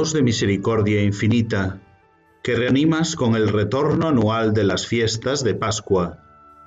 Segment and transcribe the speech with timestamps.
[0.00, 1.78] Dios de misericordia infinita,
[2.42, 6.24] que reanimas con el retorno anual de las fiestas de Pascua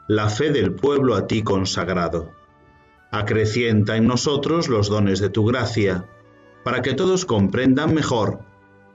[0.07, 2.31] la fe del pueblo a ti consagrado.
[3.09, 6.07] Acrecienta en nosotros los dones de tu gracia,
[6.63, 8.45] para que todos comprendan mejor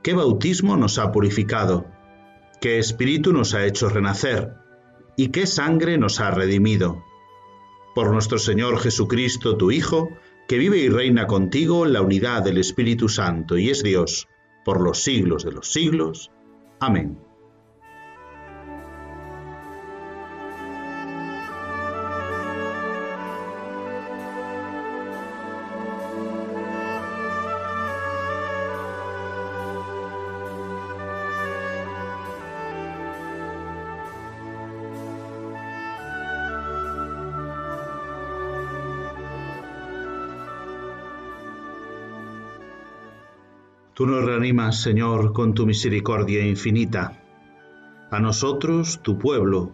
[0.04, 1.86] qué bautismo nos ha purificado,
[2.60, 4.54] qué espíritu nos ha hecho renacer
[5.16, 7.02] y qué sangre nos ha redimido.
[7.92, 10.10] Por nuestro Señor Jesucristo, tu Hijo,
[10.48, 14.26] que vive y reina contigo la unidad del Espíritu Santo y es Dios
[14.64, 16.30] por los siglos de los siglos.
[16.80, 17.27] Amén.
[43.98, 47.20] Tú nos reanimas, Señor, con tu misericordia infinita.
[48.12, 49.72] A nosotros, tu pueblo,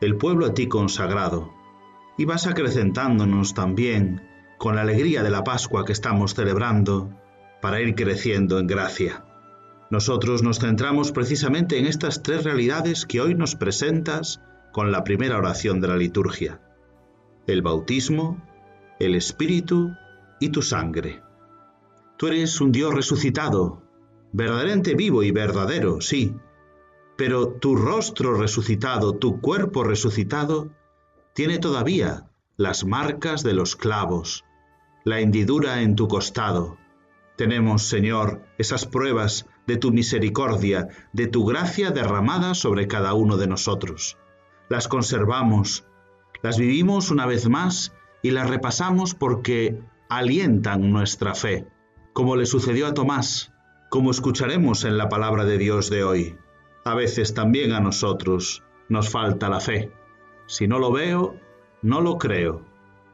[0.00, 1.52] el pueblo a ti consagrado,
[2.16, 4.22] y vas acrecentándonos también
[4.56, 7.10] con la alegría de la Pascua que estamos celebrando
[7.60, 9.26] para ir creciendo en gracia.
[9.90, 14.40] Nosotros nos centramos precisamente en estas tres realidades que hoy nos presentas
[14.72, 16.58] con la primera oración de la liturgia.
[17.46, 18.42] El bautismo,
[18.98, 19.90] el Espíritu
[20.40, 21.20] y tu sangre.
[22.22, 23.82] Tú eres un Dios resucitado,
[24.32, 26.36] verdaderamente vivo y verdadero, sí,
[27.16, 30.70] pero tu rostro resucitado, tu cuerpo resucitado,
[31.34, 34.44] tiene todavía las marcas de los clavos,
[35.02, 36.78] la hendidura en tu costado.
[37.36, 43.48] Tenemos, Señor, esas pruebas de tu misericordia, de tu gracia derramada sobre cada uno de
[43.48, 44.16] nosotros.
[44.68, 45.88] Las conservamos,
[46.40, 51.66] las vivimos una vez más y las repasamos porque alientan nuestra fe
[52.12, 53.52] como le sucedió a Tomás,
[53.88, 56.36] como escucharemos en la palabra de Dios de hoy.
[56.84, 59.92] A veces también a nosotros nos falta la fe.
[60.46, 61.36] Si no lo veo,
[61.80, 62.64] no lo creo.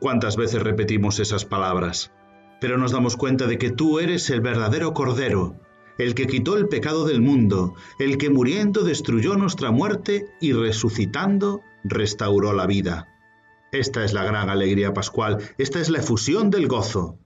[0.00, 2.12] ¿Cuántas veces repetimos esas palabras?
[2.60, 5.56] Pero nos damos cuenta de que tú eres el verdadero Cordero,
[5.98, 11.60] el que quitó el pecado del mundo, el que muriendo destruyó nuestra muerte y resucitando
[11.84, 13.09] restauró la vida.
[13.72, 17.19] Esta es la gran alegría pascual, esta es la efusión del gozo.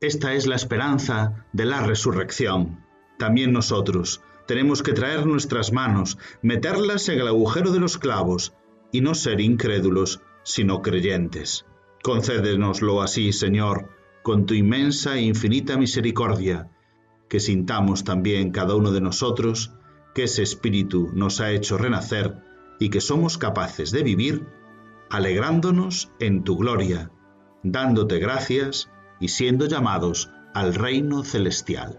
[0.00, 2.84] Esta es la esperanza de la resurrección.
[3.18, 8.52] También nosotros tenemos que traer nuestras manos, meterlas en el agujero de los clavos
[8.92, 11.64] y no ser incrédulos, sino creyentes.
[12.02, 13.88] Concédenoslo así, Señor,
[14.22, 16.70] con tu inmensa e infinita misericordia,
[17.28, 19.72] que sintamos también cada uno de nosotros
[20.14, 22.42] que ese Espíritu nos ha hecho renacer
[22.78, 24.46] y que somos capaces de vivir
[25.08, 27.10] alegrándonos en tu gloria,
[27.62, 28.90] dándote gracias
[29.24, 31.98] y siendo llamados al reino celestial.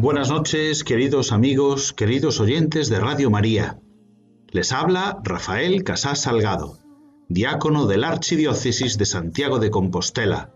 [0.00, 3.80] Buenas noches, queridos amigos, queridos oyentes de Radio María.
[4.48, 6.78] Les habla Rafael Casás Salgado,
[7.28, 10.54] diácono de la Archidiócesis de Santiago de Compostela,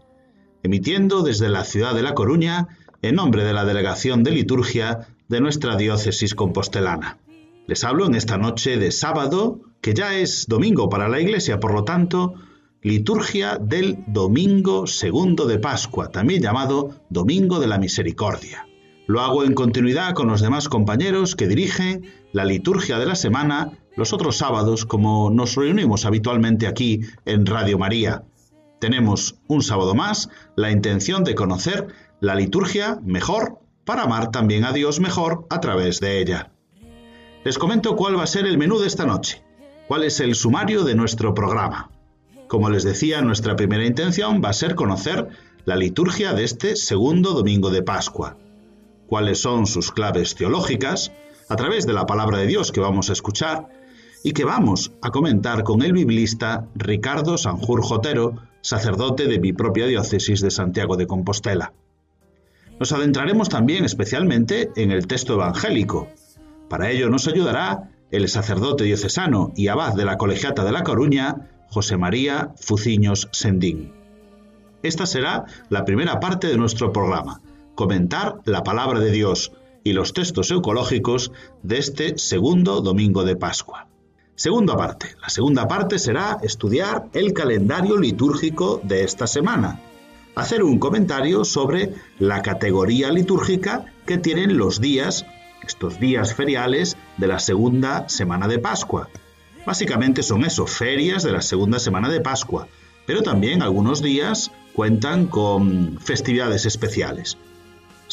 [0.62, 2.68] emitiendo desde la ciudad de La Coruña
[3.02, 7.18] en nombre de la Delegación de Liturgia de nuestra diócesis compostelana.
[7.66, 11.74] Les hablo en esta noche de sábado, que ya es domingo para la Iglesia, por
[11.74, 12.32] lo tanto,
[12.80, 18.66] liturgia del domingo segundo de Pascua, también llamado Domingo de la Misericordia.
[19.06, 23.72] Lo hago en continuidad con los demás compañeros que dirigen la liturgia de la semana
[23.96, 28.24] los otros sábados como nos reunimos habitualmente aquí en Radio María.
[28.80, 31.88] Tenemos un sábado más la intención de conocer
[32.20, 36.50] la liturgia mejor para amar también a Dios mejor a través de ella.
[37.44, 39.44] Les comento cuál va a ser el menú de esta noche,
[39.86, 41.90] cuál es el sumario de nuestro programa.
[42.48, 45.28] Como les decía, nuestra primera intención va a ser conocer
[45.66, 48.38] la liturgia de este segundo domingo de Pascua
[49.06, 51.12] cuáles son sus claves teológicas,
[51.48, 53.68] a través de la palabra de Dios que vamos a escuchar
[54.22, 59.86] y que vamos a comentar con el biblista Ricardo Sanjur Jotero, sacerdote de mi propia
[59.86, 61.74] diócesis de Santiago de Compostela.
[62.80, 66.08] Nos adentraremos también especialmente en el texto evangélico.
[66.68, 71.50] Para ello nos ayudará el sacerdote diocesano y abad de la Colegiata de La Coruña,
[71.68, 73.92] José María Fuciños Sendín.
[74.82, 77.40] Esta será la primera parte de nuestro programa,
[77.74, 79.52] comentar la palabra de Dios
[79.84, 81.30] y los textos ecológicos
[81.62, 83.86] de este segundo domingo de Pascua.
[84.34, 85.14] Segunda parte.
[85.20, 89.80] La segunda parte será estudiar el calendario litúrgico de esta semana.
[90.34, 95.24] Hacer un comentario sobre la categoría litúrgica que tienen los días,
[95.64, 99.08] estos días feriales de la segunda semana de Pascua.
[99.64, 102.66] Básicamente son eso, ferias de la segunda semana de Pascua,
[103.06, 107.38] pero también algunos días cuentan con festividades especiales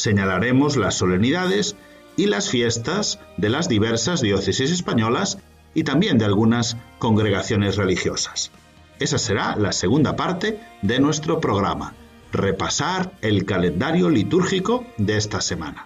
[0.01, 1.75] señalaremos las solemnidades
[2.17, 5.37] y las fiestas de las diversas diócesis españolas
[5.73, 8.51] y también de algunas congregaciones religiosas.
[8.99, 11.93] Esa será la segunda parte de nuestro programa,
[12.31, 15.85] repasar el calendario litúrgico de esta semana.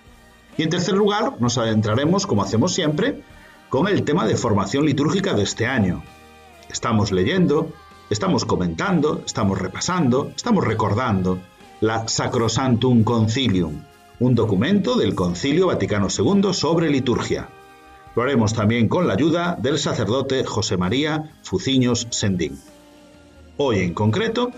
[0.57, 3.21] Y en tercer lugar, nos adentraremos, como hacemos siempre,
[3.69, 6.03] con el tema de formación litúrgica de este año.
[6.69, 7.73] Estamos leyendo,
[8.09, 11.39] estamos comentando, estamos repasando, estamos recordando
[11.81, 13.81] la Sacrosantum Concilium,
[14.19, 17.49] un documento del Concilio Vaticano II sobre liturgia.
[18.15, 22.57] Lo haremos también con la ayuda del sacerdote José María Fuciños Sendín.
[23.57, 24.51] Hoy en concreto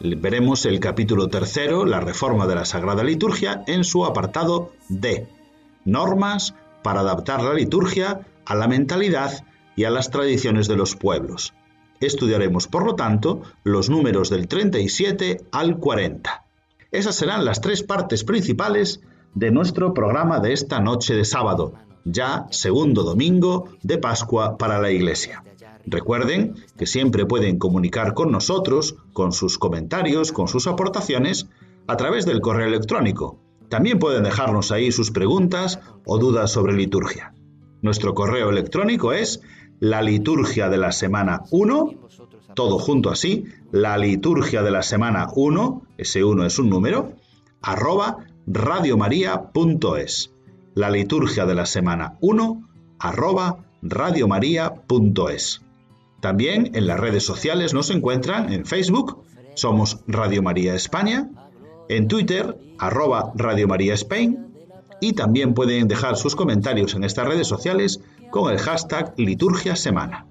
[0.00, 5.26] veremos el capítulo tercero, la reforma de la Sagrada Liturgia, en su apartado D,
[5.84, 11.54] normas para adaptar la liturgia a la mentalidad y a las tradiciones de los pueblos.
[12.00, 16.44] Estudiaremos, por lo tanto, los números del 37 al 40.
[16.90, 19.02] Esas serán las tres partes principales
[19.34, 21.74] de nuestro programa de esta noche de sábado,
[22.06, 25.44] ya segundo domingo de Pascua para la Iglesia.
[25.84, 31.48] Recuerden que siempre pueden comunicar con nosotros, con sus comentarios, con sus aportaciones,
[31.86, 33.38] a través del correo electrónico.
[33.68, 37.34] También pueden dejarnos ahí sus preguntas o dudas sobre liturgia.
[37.82, 39.42] Nuestro correo electrónico es
[39.78, 42.07] la liturgia de la semana 1
[42.54, 47.12] todo junto así, la liturgia de la semana 1, ese 1 es un número,
[47.62, 50.32] arroba radiomaria.es.
[50.74, 55.62] La liturgia de la semana 1, arroba radiomaria.es.
[56.20, 59.22] También en las redes sociales nos encuentran en Facebook,
[59.54, 61.30] somos Radio María España,
[61.88, 64.48] en Twitter, arroba Radio María Spain,
[65.00, 68.00] y también pueden dejar sus comentarios en estas redes sociales
[68.30, 70.26] con el hashtag Liturgia Semana.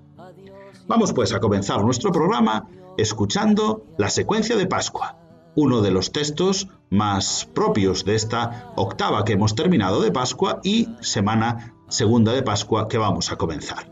[0.88, 5.18] Vamos pues a comenzar nuestro programa escuchando la secuencia de Pascua,
[5.54, 10.88] uno de los textos más propios de esta octava que hemos terminado de Pascua y
[11.02, 13.92] semana segunda de Pascua que vamos a comenzar.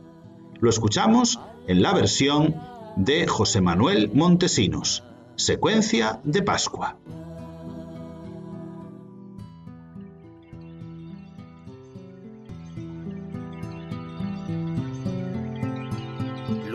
[0.61, 1.37] Lo escuchamos
[1.67, 2.55] en la versión
[2.95, 5.03] de José Manuel Montesinos,
[5.35, 6.95] secuencia de Pascua.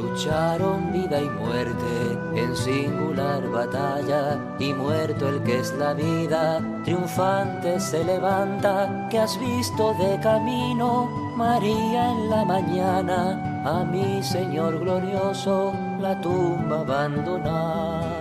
[0.01, 7.79] Lucharon vida y muerte en singular batalla y muerto el que es la vida, triunfante
[7.81, 15.73] se levanta, que has visto de camino, María en la mañana, a mi Señor glorioso,
[16.01, 18.21] la tumba abandonada.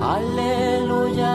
[0.00, 1.32] Aleluya,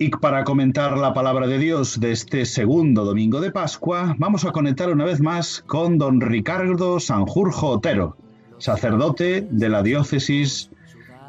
[0.00, 4.52] Y para comentar la palabra de Dios de este segundo domingo de Pascua, vamos a
[4.52, 8.16] conectar una vez más con don Ricardo Sanjurjo Otero,
[8.58, 10.70] sacerdote de la diócesis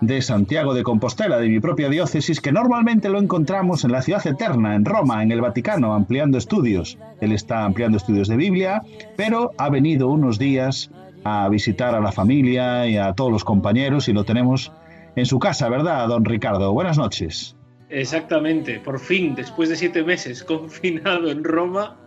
[0.02, 4.28] de Santiago de Compostela, de mi propia diócesis, que normalmente lo encontramos en la ciudad
[4.28, 7.00] eterna, en Roma, en el Vaticano, ampliando estudios.
[7.22, 8.84] Él está ampliando estudios de Biblia,
[9.18, 10.92] pero ha venido unos días
[11.24, 14.72] a visitar a la familia y a todos los compañeros y lo tenemos
[15.16, 16.72] en su casa, ¿verdad, don Ricardo?
[16.72, 17.56] Buenas noches.
[17.90, 21.98] Exactamente, por fin, después de siete meses confinado en Roma,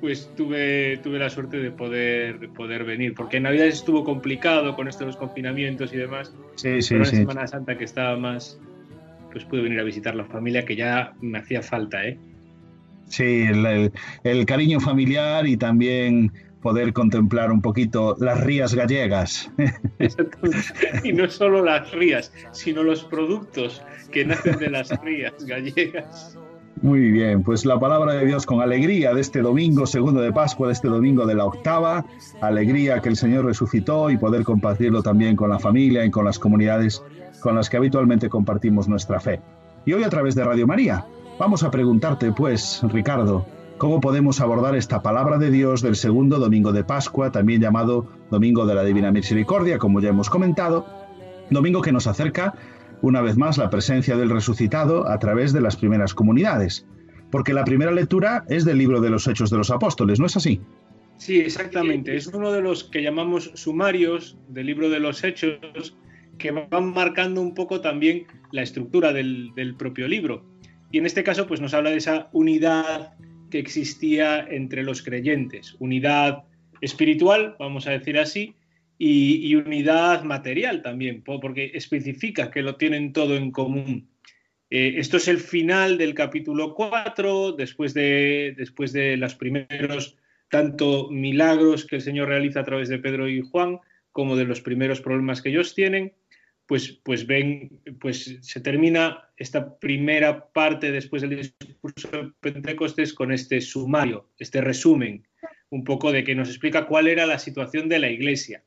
[0.00, 4.74] pues tuve, tuve la suerte de poder, de poder venir, porque en Navidad estuvo complicado
[4.74, 6.34] con esto de los confinamientos y demás.
[6.56, 7.16] Sí, sí, pero sí.
[7.16, 8.58] Semana Santa que estaba más,
[9.32, 12.18] pues pude venir a visitar la familia que ya me hacía falta, ¿eh?
[13.08, 13.92] Sí, el, el,
[14.22, 19.50] el cariño familiar y también poder contemplar un poquito las rías gallegas.
[21.04, 26.36] y no solo las rías, sino los productos que nacen de las rías gallegas.
[26.82, 30.68] Muy bien, pues la palabra de Dios con alegría de este domingo segundo de Pascua,
[30.68, 32.06] de este domingo de la octava,
[32.40, 36.38] alegría que el Señor resucitó y poder compartirlo también con la familia y con las
[36.38, 37.02] comunidades
[37.42, 39.40] con las que habitualmente compartimos nuestra fe.
[39.84, 41.04] Y hoy a través de Radio María,
[41.38, 43.44] vamos a preguntarte pues, Ricardo,
[43.76, 48.64] ¿cómo podemos abordar esta palabra de Dios del segundo domingo de Pascua, también llamado Domingo
[48.64, 50.86] de la Divina Misericordia, como ya hemos comentado,
[51.50, 52.54] domingo que nos acerca
[53.02, 56.86] una vez más la presencia del resucitado a través de las primeras comunidades.
[57.30, 60.36] Porque la primera lectura es del libro de los Hechos de los Apóstoles, ¿no es
[60.36, 60.60] así?
[61.16, 62.16] Sí, exactamente.
[62.16, 65.96] Es uno de los que llamamos sumarios del libro de los Hechos
[66.38, 70.44] que van marcando un poco también la estructura del, del propio libro.
[70.90, 73.12] Y en este caso, pues nos habla de esa unidad
[73.50, 76.44] que existía entre los creyentes, unidad
[76.80, 78.54] espiritual, vamos a decir así,
[79.02, 84.10] y, y, unidad material también, porque especifica que lo tienen todo en común.
[84.68, 90.18] Eh, esto es el final del capítulo 4, después de, después de los primeros
[90.50, 93.78] tanto milagros que el Señor realiza a través de Pedro y Juan,
[94.12, 96.12] como de los primeros problemas que ellos tienen,
[96.66, 103.32] pues, pues ven, pues se termina esta primera parte después del discurso de Pentecostés con
[103.32, 105.26] este sumario, este resumen,
[105.70, 108.62] un poco de que nos explica cuál era la situación de la iglesia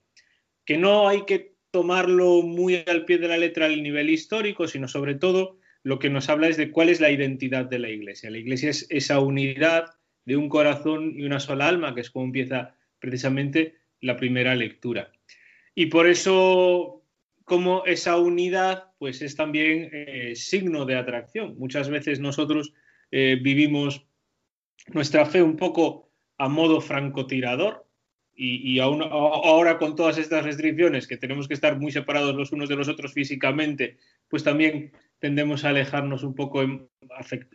[0.66, 4.88] que no hay que tomarlo muy al pie de la letra al nivel histórico, sino
[4.88, 8.30] sobre todo lo que nos habla es de cuál es la identidad de la Iglesia.
[8.30, 12.26] La Iglesia es esa unidad de un corazón y una sola alma, que es como
[12.26, 15.12] empieza precisamente la primera lectura.
[15.76, 17.04] Y por eso,
[17.44, 21.58] como esa unidad, pues es también eh, signo de atracción.
[21.58, 22.74] Muchas veces nosotros
[23.12, 24.06] eh, vivimos
[24.94, 27.83] nuestra fe un poco a modo francotirador,
[28.36, 32.76] y, ahora con todas estas restricciones, que tenemos que estar muy separados los unos de
[32.76, 33.98] los otros físicamente,
[34.28, 36.64] pues también tendemos a alejarnos un poco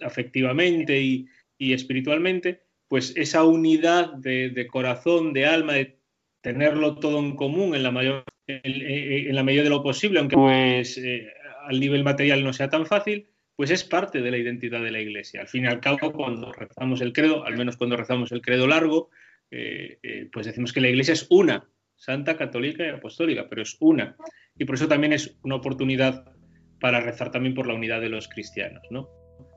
[0.03, 5.99] afectivamente y, espiritualmente, pues esa unidad de, corazón, de alma, de
[6.41, 10.97] tenerlo todo en común en la mayor, en la medida de lo posible, aunque pues
[10.99, 11.29] eh,
[11.67, 15.01] al nivel material no sea tan fácil, pues es parte de la identidad de la
[15.01, 15.41] Iglesia.
[15.41, 18.69] Al fin y al cabo, cuando rezamos el credo, al menos cuando rezamos el credo
[18.69, 19.11] largo,
[19.51, 23.77] eh, eh, pues decimos que la Iglesia es una, santa, católica y apostólica, pero es
[23.81, 24.17] una.
[24.57, 26.25] Y por eso también es una oportunidad
[26.81, 29.09] para rezar también por la unidad de los cristianos, ¿no?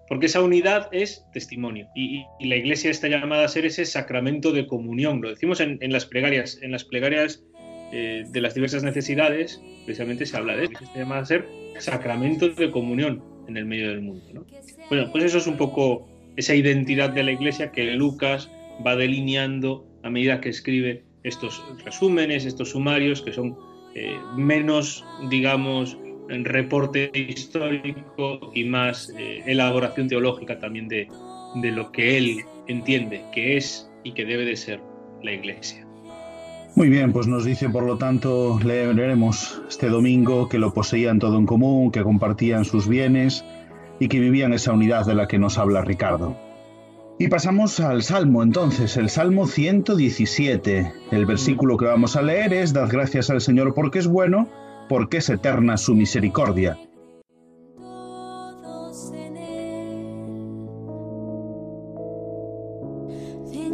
[0.07, 4.67] Porque esa unidad es testimonio y, la Iglesia está llamada a ser ese sacramento de
[4.67, 5.21] comunión.
[5.21, 7.43] Lo decimos en, en las plegarias, en las plegarias
[7.93, 10.73] eh, de las diversas necesidades, precisamente se habla de eso.
[10.81, 11.45] Está llamada a ser
[11.77, 14.25] sacramento de comunión en el medio del mundo.
[14.33, 14.45] ¿no?
[14.89, 16.07] Bueno, pues eso es un poco
[16.37, 18.49] esa identidad de la Iglesia que Lucas
[18.85, 23.57] va delineando a medida que escribe estos resúmenes, estos sumarios, que son
[23.95, 25.97] eh, menos, digamos,
[26.29, 31.09] reporte histórico y más eh, elaboración teológica también de,
[31.55, 34.79] de lo que él entiende que es y que debe de ser
[35.23, 35.85] la Iglesia.
[36.75, 41.37] Muy bien, pues nos dice, por lo tanto, leeremos este domingo que lo poseían todo
[41.37, 43.43] en común, que compartían sus bienes
[43.99, 46.37] y que vivían esa unidad de la que nos habla Ricardo.
[47.21, 50.91] Y pasamos al Salmo entonces, el Salmo 117.
[51.11, 54.49] El versículo que vamos a leer es, Dad gracias al Señor porque es bueno,
[54.89, 56.79] porque es eterna su misericordia.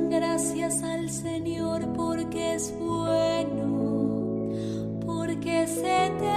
[0.10, 4.50] Gracias al Señor porque es bueno,
[5.06, 6.37] porque es eterno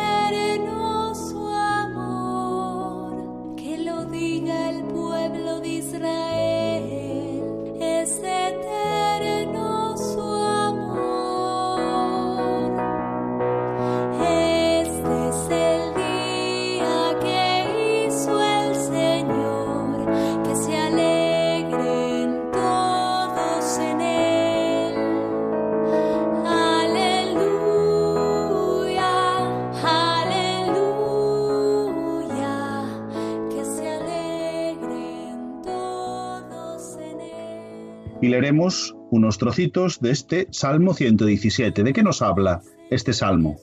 [38.31, 41.83] leeremos unos trocitos de este Salmo 117.
[41.83, 43.59] ¿De qué nos habla este salmo?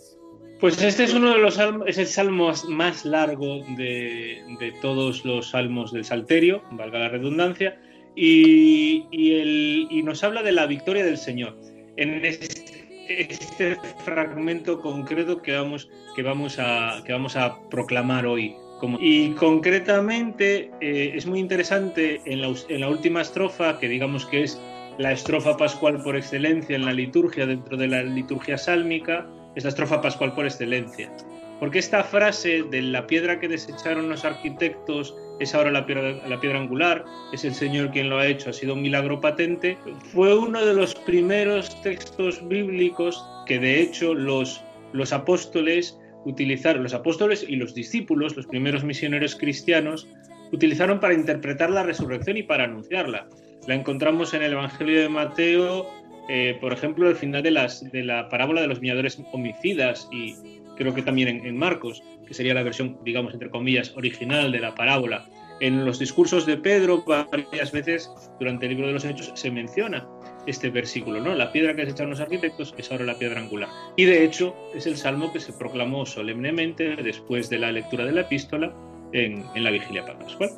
[0.59, 5.51] Pues este es uno de los es el salmo más largo de, de todos los
[5.51, 7.79] salmos del Salterio, valga la redundancia,
[8.15, 11.55] y, y, el, y, nos habla de la victoria del Señor.
[11.97, 18.55] En este, este fragmento concreto que vamos, que vamos, a, que vamos a proclamar hoy.
[18.99, 24.43] Y concretamente eh, es muy interesante en la, en la última estrofa, que digamos que
[24.43, 24.61] es
[24.97, 29.69] la estrofa pascual por excelencia en la liturgia, dentro de la liturgia sálmica, es la
[29.69, 31.11] estrofa pascual por excelencia.
[31.59, 36.39] Porque esta frase de la piedra que desecharon los arquitectos es ahora la piedra, la
[36.39, 37.03] piedra angular,
[37.33, 39.77] es el Señor quien lo ha hecho, ha sido un milagro patente,
[40.13, 44.61] fue uno de los primeros textos bíblicos que de hecho los,
[44.93, 50.07] los apóstoles utilizaron, los apóstoles y los discípulos, los primeros misioneros cristianos,
[50.51, 53.27] utilizaron para interpretar la resurrección y para anunciarla.
[53.67, 55.87] La encontramos en el Evangelio de Mateo,
[56.29, 60.35] eh, por ejemplo, al final de, la parábola de los viñadores homicidas y
[60.75, 64.59] creo que también en, en, Marcos, que sería la versión, digamos, entre comillas, original de
[64.59, 65.25] la parábola.
[65.59, 70.07] En los discursos de Pedro, varias veces durante el libro de los Hechos se menciona
[70.47, 71.35] este versículo, ¿no?
[71.35, 73.69] La piedra que desecharon los arquitectos es ahora la piedra angular.
[73.95, 78.13] Y de hecho, es el salmo que se proclamó solemnemente después de la lectura de
[78.13, 78.73] la epístola
[79.11, 80.49] en, en la vigilia pascual.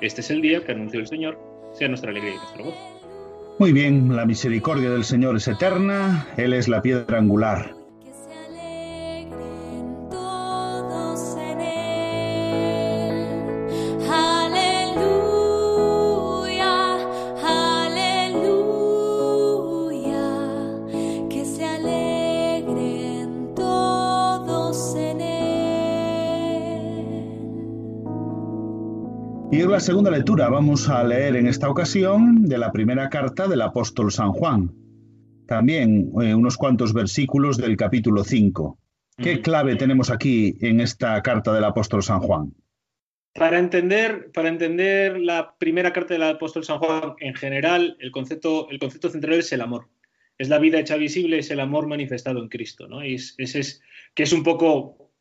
[0.00, 1.38] Este es el día que anunció el Señor,
[1.74, 2.92] sea nuestra alegría y nuestro gozo.
[3.58, 7.81] Muy bien, la misericordia del Señor es eterna, Él es la piedra angular.
[29.62, 33.62] En la segunda lectura vamos a leer en esta ocasión de la primera carta del
[33.62, 34.72] apóstol San Juan.
[35.46, 38.76] También eh, unos cuantos versículos del capítulo 5.
[39.18, 42.52] ¿Qué clave tenemos aquí en esta carta del apóstol San Juan?
[43.34, 48.68] Para entender, para entender la primera carta del apóstol San Juan en general, el concepto,
[48.68, 49.88] el concepto central es el amor.
[50.38, 52.88] Es la vida hecha visible, es el amor manifestado en Cristo.
[52.88, 53.04] ¿no?
[53.06, 53.80] Y es, ese es,
[54.12, 55.12] que es un poco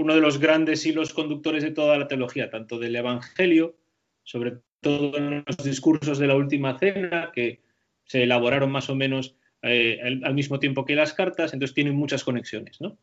[0.00, 3.76] uno de los grandes hilos conductores de toda la teología, tanto del Evangelio,
[4.24, 7.60] sobre todo en los discursos de la Última Cena, que
[8.04, 12.24] se elaboraron más o menos eh, al, mismo tiempo que las cartas, entonces tienen muchas
[12.24, 12.80] conexiones.
[12.80, 12.96] ¿no?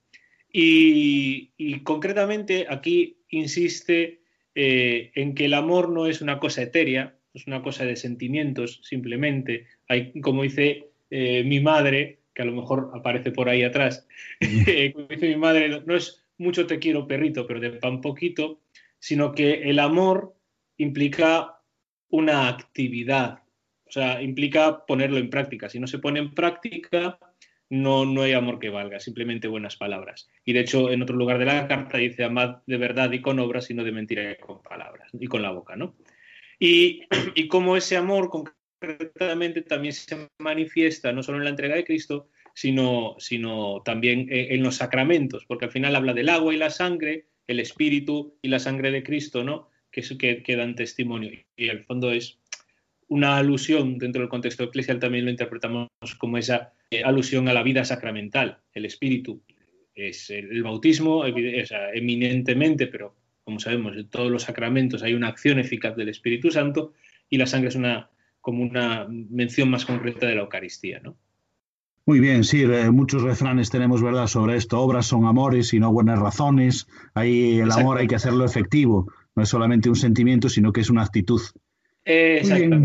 [0.52, 4.22] Y, y, concretamente aquí insiste
[4.56, 8.80] eh, en que el amor no es una cosa etérea, es una cosa de sentimientos
[8.82, 9.68] simplemente.
[9.88, 14.08] Hay, como dice eh, mi madre, que a lo mejor aparece por ahí atrás,
[14.94, 18.62] como dice mi madre, no es mucho te quiero perrito, pero de pan poquito,
[19.00, 20.36] sino que el amor
[20.78, 21.62] implica
[22.10, 23.44] una actividad,
[23.86, 25.70] o sea, implica ponerlo en práctica.
[25.70, 27.20] Si no se pone en práctica,
[27.70, 30.30] no, no hay amor que valga, simplemente buenas palabras.
[30.46, 33.40] Y de hecho, en otro lugar de la carta dice, amad de verdad y con
[33.40, 35.96] obras, y no de mentira y con palabras, y con la boca, ¿no?
[36.60, 37.02] Y,
[37.36, 43.16] y ese amor concretamente también se manifiesta no solo en la entrega de Cristo, sino,
[43.20, 47.60] sino también en los sacramentos, porque al final habla del agua y la sangre, el
[47.60, 49.70] espíritu y la sangre de Cristo, ¿no?
[49.92, 51.30] Que, que, que dan testimonio.
[51.56, 52.40] Y al fondo es
[53.10, 57.62] una alusión, dentro del contexto eclesial también lo interpretamos como esa eh, alusión a la
[57.62, 59.44] vida sacramental, el espíritu.
[59.94, 65.96] Es el, bautismo, eminentemente, pero como sabemos, en todos los sacramentos hay una acción eficaz
[65.96, 66.94] del Espíritu Santo
[67.30, 68.10] y la sangre es una,
[68.42, 71.18] como una mención más concreta de la Eucaristía, ¿no?
[72.08, 74.80] Muy bien, sí, eh, muchos refranes tenemos, ¿verdad?, sobre esto.
[74.80, 76.88] Obras son amores y no buenas razones.
[77.14, 79.12] Ahí el amor hay que hacerlo efectivo.
[79.36, 81.42] No es solamente un sentimiento, sino que es una actitud.
[82.06, 82.78] Exacto.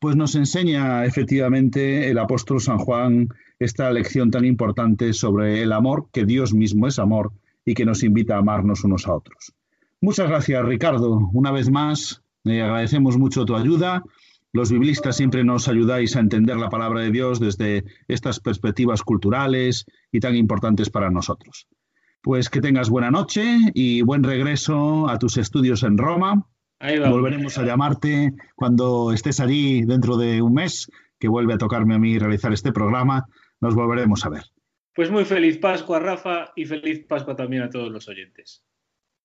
[0.00, 3.28] Pues nos enseña efectivamente el apóstol San Juan
[3.60, 7.30] esta lección tan importante sobre el amor, que Dios mismo es amor
[7.64, 9.54] y que nos invita a amarnos unos a otros.
[10.00, 11.30] Muchas gracias, Ricardo.
[11.32, 14.02] Una vez más, eh, agradecemos mucho tu ayuda
[14.54, 19.84] los biblistas siempre nos ayudáis a entender la palabra de Dios desde estas perspectivas culturales
[20.12, 21.66] y tan importantes para nosotros.
[22.22, 26.46] Pues que tengas buena noche y buen regreso a tus estudios en Roma.
[26.80, 30.88] Volveremos a llamarte cuando estés allí dentro de un mes,
[31.18, 33.26] que vuelve a tocarme a mí realizar este programa.
[33.60, 34.44] Nos volveremos a ver.
[34.94, 38.62] Pues muy feliz Pascua, Rafa, y feliz Pascua también a todos los oyentes.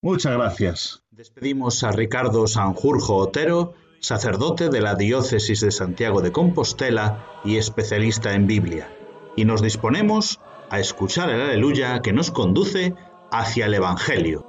[0.01, 1.03] Muchas gracias.
[1.11, 8.33] Despedimos a Ricardo Sanjurjo Otero sacerdote de la Diócesis de Santiago de Compostela y especialista
[8.33, 8.89] en Biblia,
[9.35, 12.95] y nos disponemos a escuchar el aleluya que nos conduce
[13.31, 14.48] hacia el Evangelio.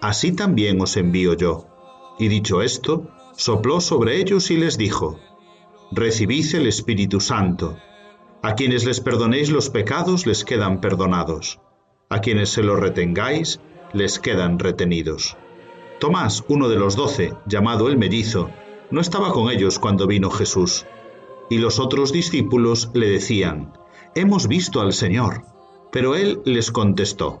[0.00, 1.66] así también os envío yo.
[2.18, 5.18] Y dicho esto, sopló sobre ellos y les dijo,
[5.90, 7.76] Recibid el Espíritu Santo.
[8.42, 11.60] A quienes les perdonéis los pecados les quedan perdonados.
[12.08, 13.60] A quienes se los retengáis
[13.92, 15.36] les quedan retenidos.
[15.98, 18.50] Tomás, uno de los doce, llamado el mellizo,
[18.90, 20.86] no estaba con ellos cuando vino Jesús.
[21.50, 23.72] Y los otros discípulos le decían,
[24.14, 25.42] Hemos visto al Señor.
[25.90, 27.40] Pero él les contestó,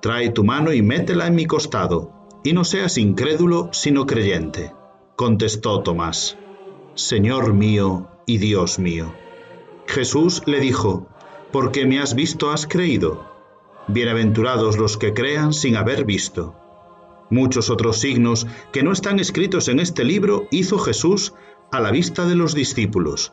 [0.00, 2.12] Trae tu mano y métela en mi costado,
[2.44, 4.72] y no seas incrédulo, sino creyente.
[5.16, 6.36] Contestó Tomás,
[6.94, 9.14] Señor mío y Dios mío.
[9.86, 11.08] Jesús le dijo,
[11.52, 13.24] Porque me has visto has creído.
[13.88, 16.54] Bienaventurados los que crean sin haber visto.
[17.30, 21.34] Muchos otros signos que no están escritos en este libro hizo Jesús
[21.72, 23.32] a la vista de los discípulos.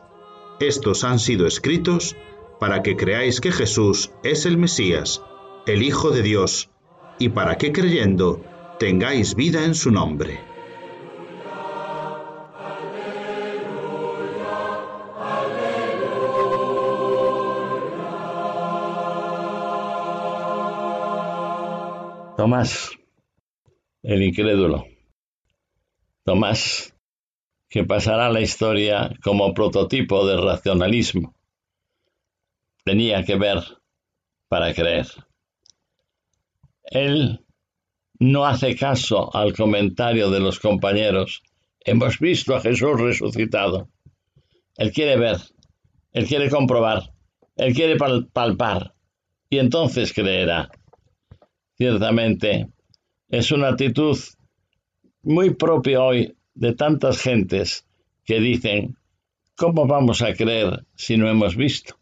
[0.60, 2.16] Estos han sido escritos
[2.58, 5.22] para que creáis que Jesús es el Mesías,
[5.66, 6.70] el Hijo de Dios,
[7.18, 8.44] y para que creyendo
[8.78, 10.38] tengáis vida en su nombre.
[22.36, 22.90] Tomás,
[24.02, 24.84] el incrédulo.
[26.24, 26.94] Tomás,
[27.70, 31.34] que pasará la historia como prototipo del racionalismo.
[32.84, 33.60] Tenía que ver
[34.48, 35.06] para creer.
[36.86, 37.44] Él
[38.18, 41.42] no hace caso al comentario de los compañeros.
[41.80, 43.88] Hemos visto a Jesús resucitado.
[44.76, 45.36] Él quiere ver,
[46.12, 47.12] él quiere comprobar,
[47.56, 48.94] él quiere pal- palpar
[49.50, 50.68] y entonces creerá.
[51.76, 52.68] Ciertamente,
[53.28, 54.18] es una actitud
[55.22, 57.86] muy propia hoy de tantas gentes
[58.24, 58.96] que dicen,
[59.56, 61.96] ¿cómo vamos a creer si no hemos visto?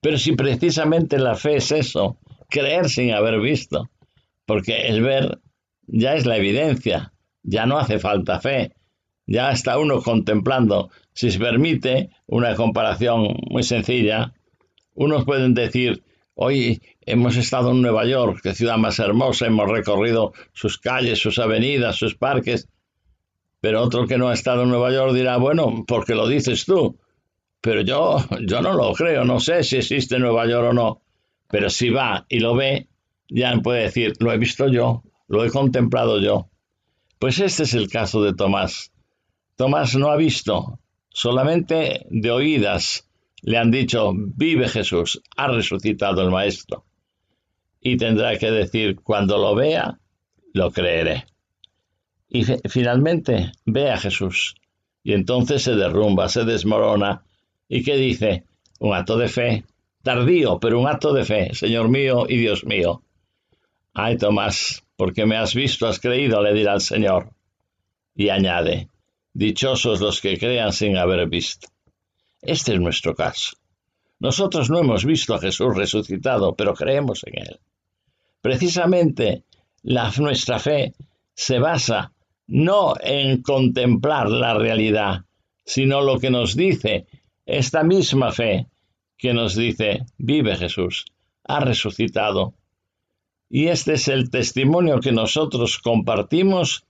[0.00, 3.88] Pero si precisamente la fe es eso, creer sin haber visto,
[4.48, 5.40] porque el ver
[5.86, 8.72] ya es la evidencia, ya no hace falta fe,
[9.26, 10.90] ya está uno contemplando.
[11.12, 14.32] Si se permite una comparación muy sencilla,
[14.94, 20.32] unos pueden decir, hoy hemos estado en Nueva York, qué ciudad más hermosa, hemos recorrido
[20.54, 22.70] sus calles, sus avenidas, sus parques,
[23.60, 26.98] pero otro que no ha estado en Nueva York dirá, bueno, porque lo dices tú,
[27.60, 31.02] pero yo, yo no lo creo, no sé si existe Nueva York o no,
[31.48, 32.88] pero si va y lo ve,
[33.28, 36.48] ya puede decir, lo he visto yo, lo he contemplado yo.
[37.18, 38.92] Pues este es el caso de Tomás.
[39.56, 40.78] Tomás no ha visto,
[41.10, 43.08] solamente de oídas
[43.42, 46.84] le han dicho, vive Jesús, ha resucitado el Maestro.
[47.80, 49.98] Y tendrá que decir, cuando lo vea,
[50.52, 51.26] lo creeré.
[52.28, 54.54] Y fi- finalmente ve a Jesús.
[55.04, 57.22] Y entonces se derrumba, se desmorona.
[57.68, 58.44] ¿Y qué dice?
[58.80, 59.64] Un acto de fe,
[60.02, 63.02] tardío, pero un acto de fe, Señor mío y Dios mío.
[64.00, 67.32] Ay, Tomás, porque me has visto, has creído, le dirá el Señor.
[68.14, 68.90] Y añade,
[69.34, 71.66] dichosos los que crean sin haber visto.
[72.40, 73.56] Este es nuestro caso.
[74.20, 77.58] Nosotros no hemos visto a Jesús resucitado, pero creemos en Él.
[78.40, 79.42] Precisamente
[79.82, 80.94] la, nuestra fe
[81.34, 82.12] se basa
[82.46, 85.24] no en contemplar la realidad,
[85.64, 87.08] sino lo que nos dice
[87.46, 88.68] esta misma fe
[89.16, 91.04] que nos dice, vive Jesús,
[91.42, 92.54] ha resucitado.
[93.50, 96.84] Y este es el testimonio que nosotros compartimos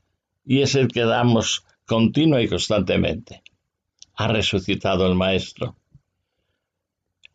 [0.45, 3.43] y es el que damos continua y constantemente.
[4.15, 5.77] Ha resucitado el Maestro.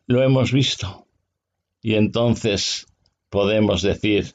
[0.06, 1.06] Lo hemos visto.
[1.80, 2.86] Y entonces
[3.30, 4.34] podemos decir,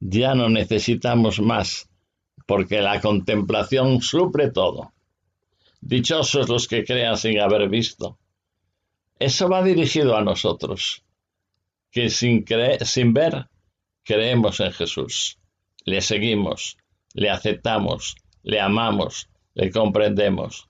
[0.00, 1.88] ya no necesitamos más,
[2.46, 4.92] porque la contemplación suple todo.
[5.80, 8.18] Dichosos los que crean sin haber visto.
[9.18, 11.02] Eso va dirigido a nosotros,
[11.90, 12.44] que sin,
[12.82, 13.48] sin ver
[14.06, 15.38] creemos en Jesús,
[15.84, 16.78] le seguimos,
[17.12, 18.14] le aceptamos,
[18.44, 20.66] le amamos, le comprendemos.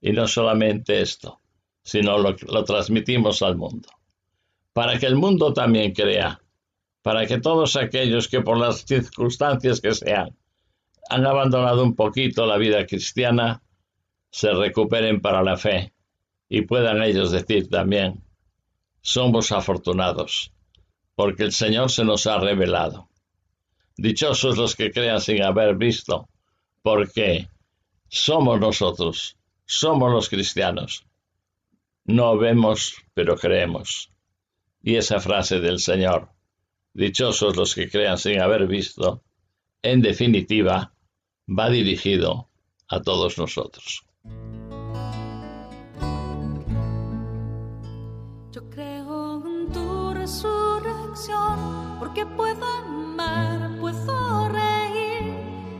[0.00, 1.40] Y no solamente esto,
[1.82, 3.88] sino lo, transmitimos al mundo.
[4.74, 6.42] Para que el mundo también crea,
[7.00, 10.36] para que todos aquellos que por las circunstancias que sean
[11.08, 13.62] han abandonado un poquito la vida cristiana,
[14.30, 15.94] se recuperen para la fe
[16.48, 18.24] y puedan ellos decir también,
[19.00, 20.53] somos afortunados,
[21.14, 23.08] porque el Señor se nos ha revelado.
[23.96, 26.28] Dichosos los que crean sin haber visto,
[26.82, 27.48] porque
[28.08, 31.06] somos nosotros, somos los cristianos.
[32.04, 34.10] No vemos, pero creemos.
[34.82, 36.30] Y esa frase del Señor,
[36.92, 39.22] dichosos los que crean sin haber visto,
[39.82, 40.92] en definitiva,
[41.48, 42.50] va dirigido
[42.88, 44.04] a todos nosotros.
[51.98, 55.32] Porque puedo amar, puedo reír,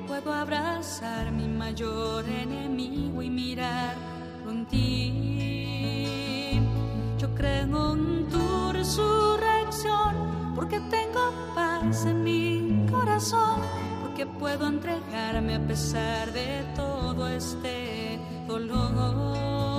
[0.07, 3.95] puedo abrazar mi mayor enemigo y mirar
[4.49, 6.61] en ti.
[7.19, 13.61] Yo creo en tu resurrección, porque tengo paz en mi corazón,
[14.03, 19.75] porque puedo entregarme a pesar de todo este dolor.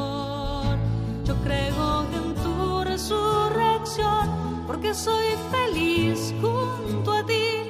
[1.24, 7.70] Yo creo en tu resurrección, porque soy feliz junto a ti,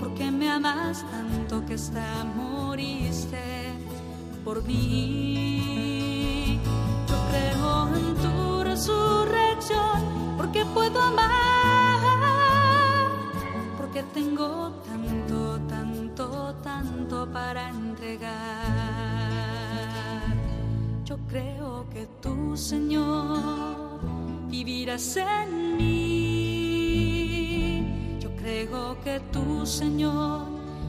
[0.00, 3.72] porque me amas tanto que hasta moriste
[4.44, 6.60] por mí.
[7.08, 12.00] Yo creo en tu resurrección, porque puedo amar,
[13.76, 18.34] porque tengo tanto, tanto, tanto para entregar.
[21.04, 24.00] Yo creo que tú, Señor,
[24.48, 26.14] vivirás en mí.
[28.20, 30.46] Yo creo que tú, Señor,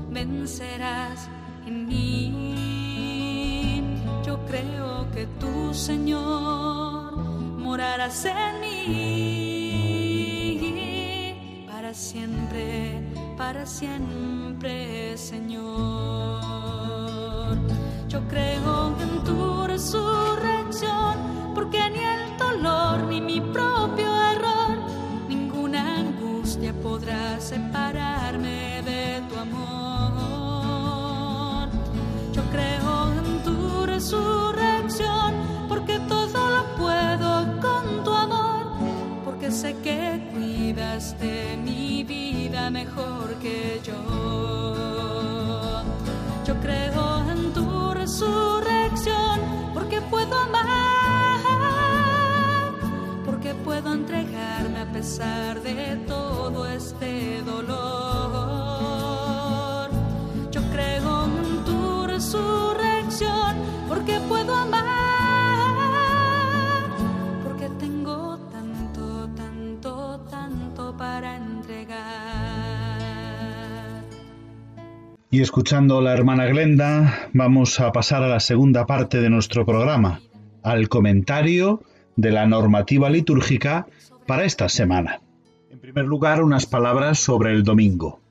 [0.10, 1.30] vencerás
[1.66, 2.86] en mí.
[4.26, 8.76] Yo creo que tú, Señor, morarás en mí.
[11.68, 13.02] Para siempre,
[13.38, 16.46] para siempre, Señor.
[18.08, 21.18] Yo creo en tu resurrección,
[21.54, 22.05] porque ni
[39.56, 44.04] sé que cuidas de mi vida mejor que yo.
[46.46, 49.40] Yo creo en tu resurrección,
[49.74, 51.40] porque puedo amar,
[53.26, 57.80] porque puedo entregarme a pesar de todo este dolor.
[60.52, 63.56] Yo creo en tu resurrección,
[63.88, 65.15] porque puedo amar,
[75.36, 80.22] Y escuchando la hermana Glenda, vamos a pasar a la segunda parte de nuestro programa,
[80.64, 81.84] al comentario
[82.16, 83.86] de la normativa litúrgica
[84.28, 85.20] para esta semana.
[85.70, 88.22] En primer lugar, unas palabras sobre el domingo.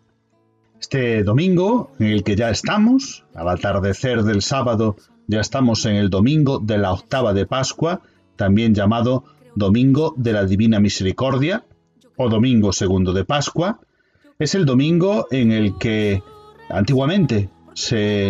[0.80, 6.08] Este domingo, en el que ya estamos, al atardecer del sábado, ya estamos en el
[6.08, 8.00] domingo de la octava de Pascua,
[8.36, 11.66] también llamado Domingo de la Divina Misericordia
[12.16, 13.78] o Domingo Segundo de Pascua,
[14.38, 16.22] es el domingo en el que
[16.68, 17.50] antiguamente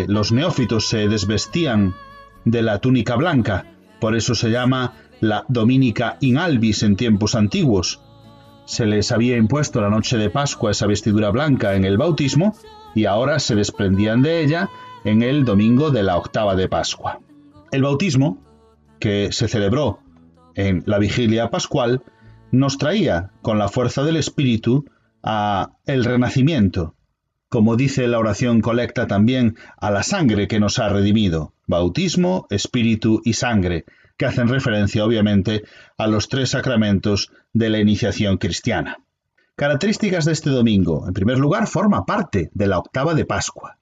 [0.07, 1.95] los neófitos se desvestían
[2.45, 3.67] de la túnica blanca,
[4.01, 8.01] por eso se llama la Dominica in albis en tiempos antiguos.
[8.67, 12.57] Se les había impuesto la noche de Pascua esa vestidura blanca en el bautismo
[12.95, 14.71] y ahora se desprendían de ella
[15.05, 17.21] en el domingo de la octava de Pascua.
[17.71, 18.39] El bautismo,
[19.01, 20.01] que se celebró
[20.55, 22.03] en la vigilia pascual,
[22.51, 24.87] nos traía con la fuerza del Espíritu
[25.23, 26.94] a el renacimiento,
[27.55, 33.23] como dice la oración colecta también a la sangre que nos ha redimido, bautismo, espíritu
[33.25, 33.85] y sangre,
[34.17, 35.63] que hacen referencia obviamente
[35.97, 38.99] a los tres sacramentos de la iniciación cristiana.
[39.55, 41.07] Características de este domingo.
[41.07, 43.79] En primer lugar, forma parte de la octava de Pascua.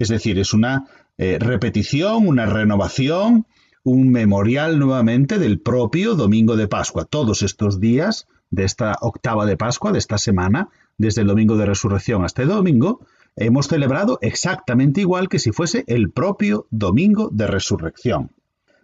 [0.00, 3.46] Es decir, es una eh, repetición, una renovación,
[3.84, 7.04] un memorial nuevamente del propio domingo de Pascua.
[7.04, 11.66] Todos estos días de esta octava de Pascua, de esta semana, desde el domingo de
[11.66, 13.00] resurrección hasta el domingo,
[13.34, 18.30] hemos celebrado exactamente igual que si fuese el propio domingo de resurrección.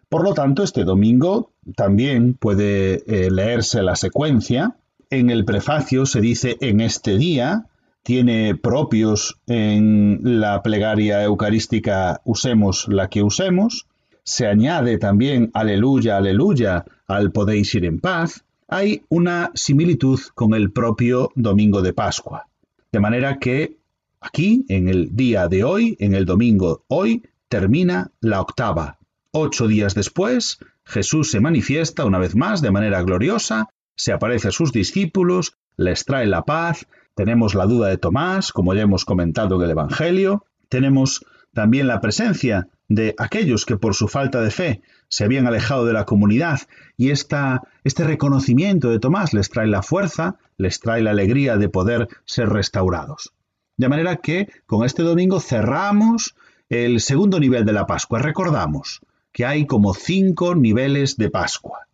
[0.09, 4.77] Por lo tanto, este domingo también puede eh, leerse la secuencia.
[5.11, 7.67] En el prefacio se dice en este día,
[8.03, 13.87] tiene propios en la plegaria eucarística usemos la que usemos.
[14.23, 18.45] Se añade también aleluya, aleluya al podéis ir en paz.
[18.69, 22.49] Hay una similitud con el propio domingo de Pascua.
[22.93, 23.79] De manera que
[24.21, 28.99] aquí, en el día de hoy, en el domingo hoy, termina la octava,
[29.31, 34.53] Ocho días después, Jesús se manifiesta una vez más de manera gloriosa, se aparece a
[34.53, 39.57] sus discípulos, les trae la paz, tenemos la duda de Tomás, como ya hemos comentado
[39.57, 44.83] en el Evangelio, tenemos también la presencia de aquellos que por su falta de fe
[45.09, 46.61] se habían alejado de la comunidad
[46.97, 51.69] y esta, este reconocimiento de Tomás les trae la fuerza, les trae la alegría de
[51.69, 53.33] poder ser restaurados.
[53.77, 56.35] De manera que con este domingo cerramos
[56.69, 58.19] el segundo nivel de la Pascua.
[58.19, 59.01] Recordamos,
[59.33, 61.87] que hay como cinco niveles de Pascua.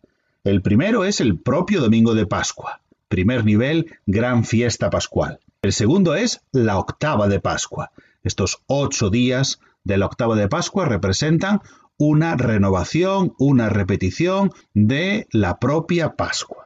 [0.43, 2.81] El primero es el propio domingo de Pascua.
[3.07, 5.39] Primer nivel, gran fiesta pascual.
[5.61, 7.91] El segundo es la octava de Pascua.
[8.23, 11.61] Estos ocho días de la octava de Pascua representan
[11.97, 16.65] una renovación, una repetición de la propia Pascua.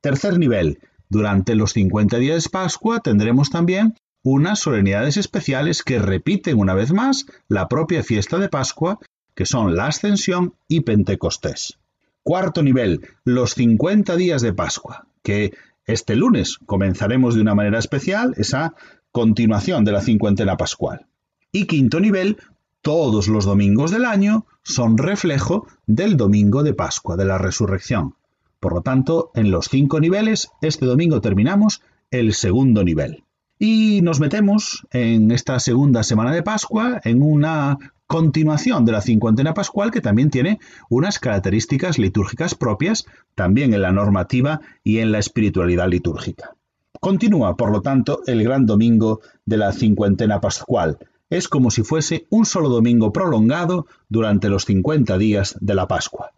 [0.00, 6.58] Tercer nivel, durante los 50 días de Pascua tendremos también unas solemnidades especiales que repiten
[6.58, 8.98] una vez más la propia fiesta de Pascua
[9.34, 11.78] que son la Ascensión y Pentecostés.
[12.22, 15.52] Cuarto nivel, los 50 días de Pascua, que
[15.86, 18.74] este lunes comenzaremos de una manera especial esa
[19.12, 21.06] continuación de la cincuentena pascual.
[21.52, 22.38] Y quinto nivel,
[22.84, 28.14] todos los domingos del año son reflejo del domingo de Pascua, de la resurrección.
[28.60, 33.24] Por lo tanto, en los cinco niveles, este domingo terminamos el segundo nivel.
[33.58, 39.54] Y nos metemos en esta segunda semana de Pascua en una continuación de la cincuentena
[39.54, 45.20] pascual que también tiene unas características litúrgicas propias, también en la normativa y en la
[45.20, 46.54] espiritualidad litúrgica.
[47.00, 50.98] Continúa, por lo tanto, el gran domingo de la cincuentena pascual.
[51.30, 56.32] Es como si fuese un solo domingo prolongado durante los 50 días de la Pascua.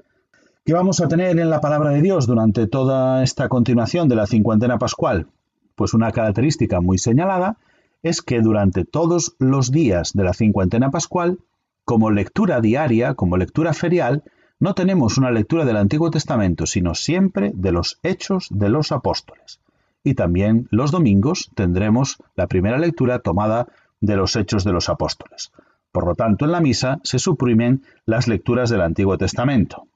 [0.65, 4.27] ¿Qué vamos a tener en la palabra de Dios durante toda esta continuación de la
[4.27, 5.29] cincuentena pascual?
[5.77, 7.59] Pues una característica muy señalada
[8.03, 11.39] es que durante todos los días de la cincuentena pascual
[11.85, 14.25] como lectura diaria, como lectura ferial,
[14.59, 19.61] no tenemos una lectura del Antiguo Testamento, sino siempre de los hechos de los apóstoles.
[20.03, 23.69] Y también los domingos tendremos la primera lectura tomada
[24.01, 25.51] de los hechos de los apóstoles.
[25.93, 29.89] Por lo tanto, en la misa se suprimen las lecturas del Antiguo Testamento.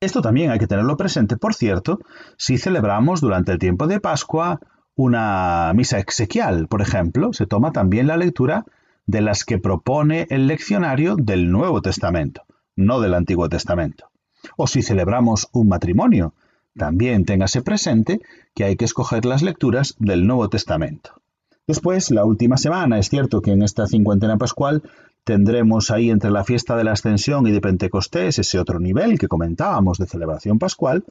[0.00, 2.00] Esto también hay que tenerlo presente, por cierto,
[2.36, 4.60] si celebramos durante el tiempo de Pascua
[4.94, 8.64] una misa exequial, por ejemplo, se toma también la lectura
[9.06, 12.42] de las que propone el leccionario del Nuevo Testamento,
[12.76, 14.10] no del Antiguo Testamento.
[14.56, 16.34] O si celebramos un matrimonio,
[16.76, 18.20] también téngase presente
[18.54, 21.22] que hay que escoger las lecturas del Nuevo Testamento.
[21.66, 24.82] Después, la última semana, es cierto que en esta cincuentena pascual
[25.24, 29.28] tendremos ahí entre la fiesta de la Ascensión y de Pentecostés ese otro nivel que
[29.28, 31.04] comentábamos de celebración pascual,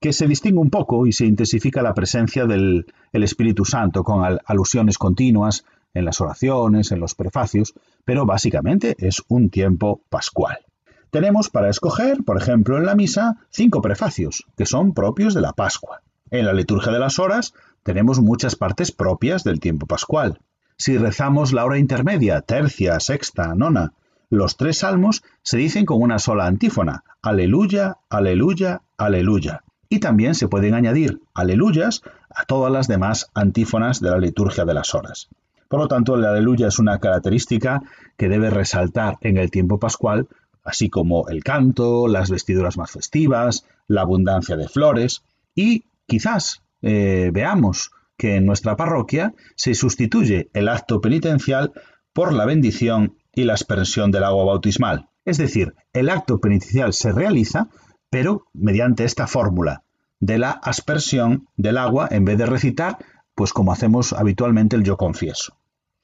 [0.00, 4.96] que se distingue un poco y se intensifica la presencia del Espíritu Santo con alusiones
[4.96, 7.74] continuas en las oraciones, en los prefacios,
[8.04, 10.58] pero básicamente es un tiempo pascual.
[11.10, 15.52] Tenemos para escoger, por ejemplo, en la misa, cinco prefacios, que son propios de la
[15.52, 16.02] Pascua.
[16.30, 17.52] En la liturgia de las horas
[17.82, 20.40] tenemos muchas partes propias del tiempo pascual.
[20.76, 23.92] Si rezamos la hora intermedia, tercia, sexta, nona,
[24.30, 29.64] los tres salmos se dicen con una sola antífona, aleluya, aleluya, aleluya.
[29.88, 32.02] Y también se pueden añadir aleluyas
[32.32, 35.28] a todas las demás antífonas de la liturgia de las horas.
[35.68, 37.82] Por lo tanto, el aleluya es una característica
[38.16, 40.28] que debe resaltar en el tiempo pascual,
[40.64, 45.22] así como el canto, las vestiduras más festivas, la abundancia de flores
[45.54, 51.72] y quizás eh, veamos que en nuestra parroquia se sustituye el acto penitencial
[52.12, 55.08] por la bendición y la aspersión del agua bautismal.
[55.24, 57.68] Es decir, el acto penitencial se realiza,
[58.10, 59.84] pero mediante esta fórmula
[60.18, 62.98] de la aspersión del agua en vez de recitar,
[63.34, 65.56] pues como hacemos habitualmente el yo confieso.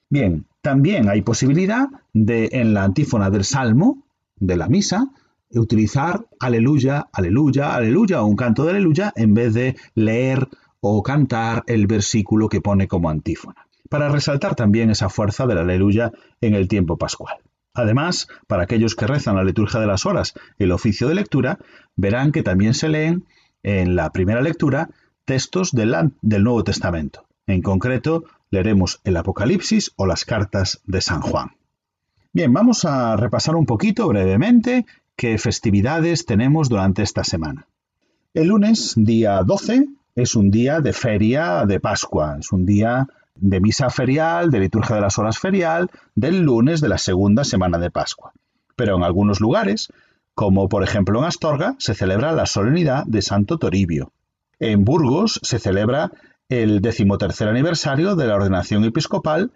[0.09, 4.03] Bien, también hay posibilidad de, en la antífona del Salmo,
[4.37, 5.11] de la misa,
[5.51, 10.47] utilizar aleluya, aleluya, aleluya o un canto de aleluya en vez de leer
[10.79, 16.11] o cantar el versículo que pone como antífona, para resaltar también esa fuerza del aleluya
[16.41, 17.37] en el tiempo pascual.
[17.73, 21.59] Además, para aquellos que rezan la liturgia de las horas, el oficio de lectura,
[21.95, 23.25] verán que también se leen
[23.61, 24.89] en la primera lectura
[25.25, 27.27] textos del, del Nuevo Testamento.
[27.45, 31.51] En concreto, leeremos el Apocalipsis o las cartas de San Juan.
[32.33, 37.67] Bien, vamos a repasar un poquito brevemente qué festividades tenemos durante esta semana.
[38.33, 39.87] El lunes, día 12,
[40.17, 44.95] es un día de feria de Pascua, es un día de misa ferial, de liturgia
[44.95, 48.33] de las horas ferial, del lunes de la segunda semana de Pascua.
[48.75, 49.89] Pero en algunos lugares,
[50.33, 54.11] como por ejemplo en Astorga, se celebra la solemnidad de Santo Toribio.
[54.57, 56.11] En Burgos se celebra
[56.49, 59.51] el decimotercer aniversario de la ordenación episcopal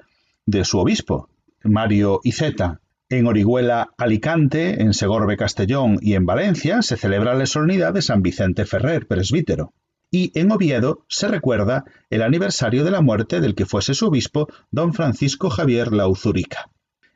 [0.45, 1.27] de su obispo,
[1.63, 2.81] Mario Iceta.
[3.09, 8.21] En Orihuela, Alicante, en Segorbe, Castellón y en Valencia se celebra la solemnidad de San
[8.21, 9.73] Vicente Ferrer, presbítero.
[10.11, 14.49] Y en Oviedo se recuerda el aniversario de la muerte del que fuese su obispo,
[14.69, 16.69] don Francisco Javier Lauzurica.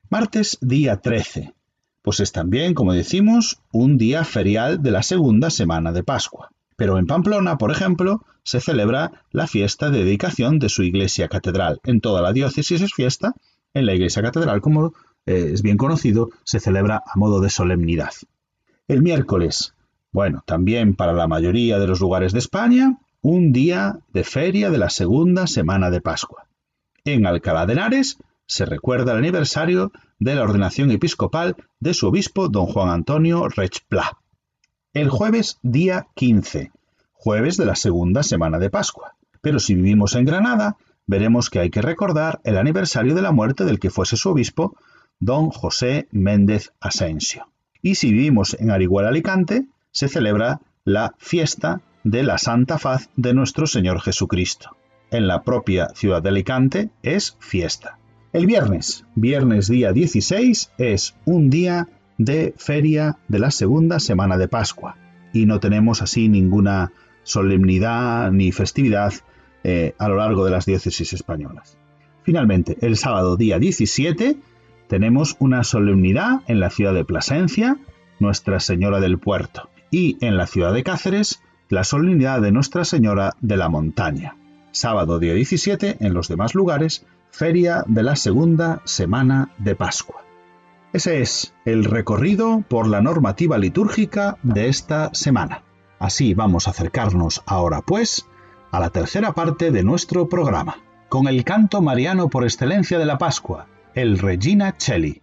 [0.10, 1.54] Martes día 13,
[2.02, 6.52] pues es también, como decimos, un día ferial de la segunda semana de Pascua.
[6.78, 11.82] Pero en Pamplona, por ejemplo, se celebra la fiesta de dedicación de su iglesia catedral.
[11.84, 13.34] En toda la diócesis es fiesta,
[13.74, 14.94] en la iglesia catedral, como
[15.26, 18.12] eh, es bien conocido, se celebra a modo de solemnidad.
[18.88, 19.75] El miércoles,
[20.16, 24.78] bueno, también para la mayoría de los lugares de España, un día de feria de
[24.78, 26.48] la segunda semana de Pascua.
[27.04, 32.48] En Alcalá de Henares se recuerda el aniversario de la ordenación episcopal de su obispo
[32.48, 34.18] don Juan Antonio Rechpla
[34.94, 36.72] el jueves día 15,
[37.12, 39.16] jueves de la segunda semana de Pascua.
[39.42, 43.66] Pero si vivimos en Granada, veremos que hay que recordar el aniversario de la muerte
[43.66, 44.78] del que fuese su obispo,
[45.20, 47.50] don José Méndez Asensio.
[47.82, 49.66] Y si vivimos en Arigual Alicante,
[49.96, 54.76] se celebra la fiesta de la Santa Faz de nuestro Señor Jesucristo.
[55.10, 57.98] En la propia ciudad de Alicante es fiesta.
[58.34, 61.88] El viernes, viernes día 16, es un día
[62.18, 64.98] de feria de la segunda semana de Pascua
[65.32, 66.92] y no tenemos así ninguna
[67.24, 69.14] solemnidad ni festividad
[69.64, 71.78] eh, a lo largo de las diócesis españolas.
[72.24, 74.36] Finalmente, el sábado día 17
[74.90, 77.78] tenemos una solemnidad en la ciudad de Plasencia,
[78.20, 83.32] Nuestra Señora del Puerto, y en la ciudad de Cáceres, la solemnidad de Nuestra Señora
[83.40, 84.36] de la Montaña.
[84.72, 90.26] Sábado día 17, en los demás lugares, feria de la segunda semana de Pascua.
[90.92, 95.64] Ese es el recorrido por la normativa litúrgica de esta semana.
[95.98, 98.26] Así vamos a acercarnos ahora, pues,
[98.72, 100.76] a la tercera parte de nuestro programa,
[101.08, 105.22] con el canto mariano por excelencia de la Pascua, el Regina Celli.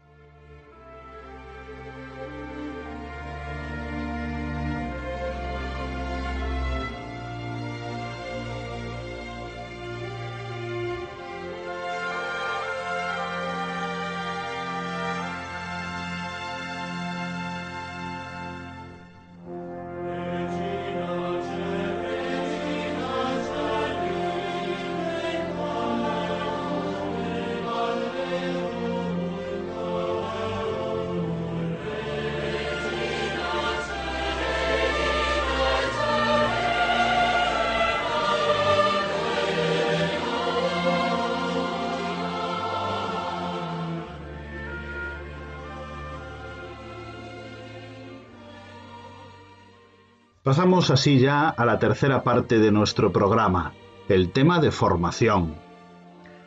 [50.53, 53.73] Pasamos así ya a la tercera parte de nuestro programa,
[54.11, 55.55] el tema de formación.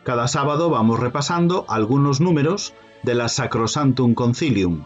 [0.04, 4.84] Cada sábado vamos repasando algunos números de la Sacrosantum Concilium,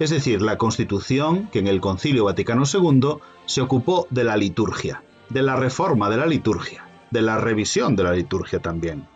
[0.00, 5.04] es decir, la constitución que en el Concilio Vaticano II se ocupó de la liturgia,
[5.28, 9.06] de la reforma de la liturgia, de la revisión de la liturgia también.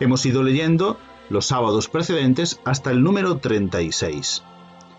[0.00, 0.96] Hemos ido leyendo
[1.28, 4.42] los sábados precedentes hasta el número 36.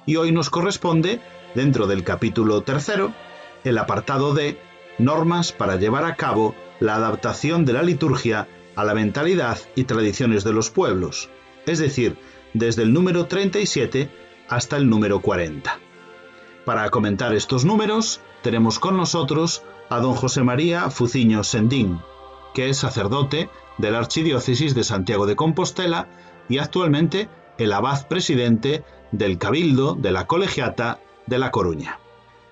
[0.06, 1.20] Y hoy nos corresponde,
[1.56, 3.12] dentro del capítulo tercero,
[3.64, 4.60] el apartado de
[4.98, 10.44] Normas para llevar a cabo la adaptación de la liturgia a la mentalidad y tradiciones
[10.44, 11.30] de los pueblos,
[11.66, 12.18] es decir,
[12.54, 14.10] desde el número 37
[14.50, 15.80] hasta el número 40.
[16.66, 22.00] Para comentar estos números, tenemos con nosotros a don José María Fuciño Sendín,
[22.54, 26.08] que es sacerdote de la Archidiócesis de Santiago de Compostela
[26.50, 32.01] y actualmente el abad presidente del Cabildo de la Colegiata de La Coruña.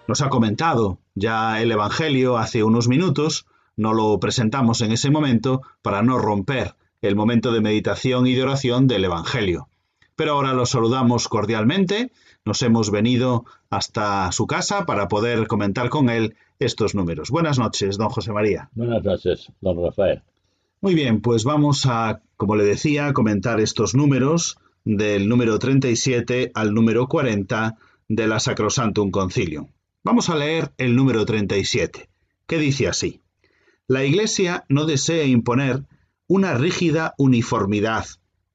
[0.09, 3.45] Nos ha comentado ya el Evangelio hace unos minutos,
[3.77, 8.41] no lo presentamos en ese momento para no romper el momento de meditación y de
[8.41, 9.69] oración del Evangelio.
[10.15, 12.11] Pero ahora lo saludamos cordialmente,
[12.43, 17.29] nos hemos venido hasta su casa para poder comentar con él estos números.
[17.29, 18.71] Buenas noches, don José María.
[18.73, 20.23] Buenas noches, don Rafael.
[20.81, 26.73] Muy bien, pues vamos a, como le decía, comentar estos números del número 37 al
[26.73, 29.67] número 40 de la Sacrosantum Concilium.
[30.01, 32.09] Vamos a leer el número 37,
[32.47, 33.21] que dice así.
[33.85, 35.83] La Iglesia no desea imponer
[36.25, 38.05] una rígida uniformidad,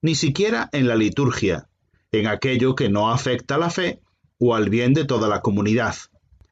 [0.00, 1.68] ni siquiera en la liturgia,
[2.12, 4.00] en aquello que no afecta a la fe
[4.38, 5.94] o al bien de toda la comunidad.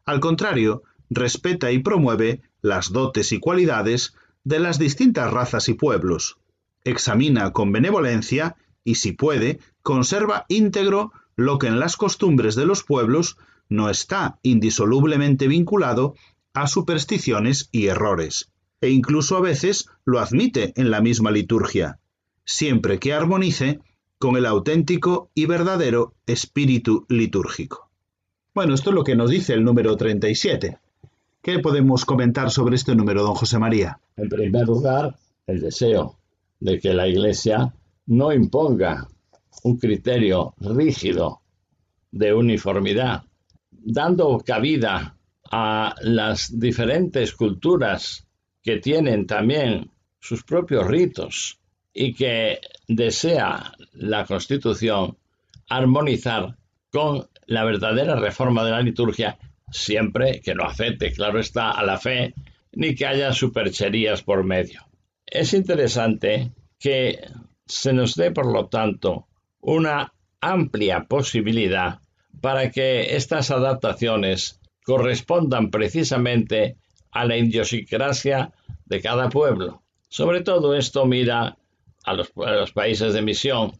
[0.04, 4.14] Al contrario, respeta y promueve las dotes y cualidades
[4.44, 6.36] de las distintas razas y pueblos.
[6.84, 12.82] Examina con benevolencia y, si puede, conserva íntegro lo que en las costumbres de los
[12.82, 13.38] pueblos
[13.68, 16.14] no está indisolublemente vinculado
[16.54, 18.50] a supersticiones y errores,
[18.80, 21.98] e incluso a veces lo admite en la misma liturgia,
[22.44, 23.80] siempre que armonice
[24.18, 27.90] con el auténtico y verdadero espíritu litúrgico.
[28.54, 30.78] Bueno, esto es lo que nos dice el número 37.
[31.40, 33.98] ¿Qué podemos comentar sobre este número, don José María?
[34.16, 36.18] En primer lugar, el deseo
[36.60, 37.74] de que la Iglesia
[38.06, 39.08] no imponga
[39.64, 41.40] un criterio rígido
[42.10, 43.24] de uniformidad,
[43.84, 45.16] dando cabida
[45.50, 48.26] a las diferentes culturas
[48.62, 51.58] que tienen también sus propios ritos
[51.92, 55.16] y que desea la Constitución
[55.68, 56.56] armonizar
[56.90, 59.38] con la verdadera reforma de la liturgia,
[59.70, 62.34] siempre que no afecte, claro está, a la fe,
[62.72, 64.86] ni que haya supercherías por medio.
[65.26, 67.18] Es interesante que
[67.66, 69.26] se nos dé, por lo tanto,
[69.60, 72.01] una amplia posibilidad
[72.42, 76.76] para que estas adaptaciones correspondan precisamente
[77.12, 78.52] a la idiosincrasia
[78.84, 79.82] de cada pueblo.
[80.08, 81.56] Sobre todo esto mira
[82.04, 83.72] a los, a los, países de misión,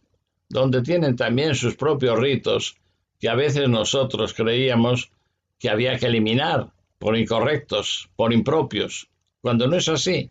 [0.47, 2.77] donde tienen también sus propios ritos
[3.19, 5.11] que a veces nosotros creíamos
[5.59, 9.09] que había que eliminar por incorrectos, por impropios,
[9.41, 10.29] cuando no es así.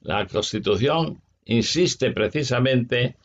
[0.00, 3.16] La Constitución insiste precisamente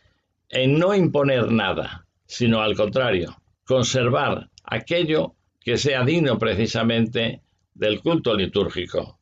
[0.49, 3.35] en no imponer nada, sino al contrario,
[3.65, 7.41] conservar aquello que sea digno precisamente
[7.73, 9.19] del culto litúrgico.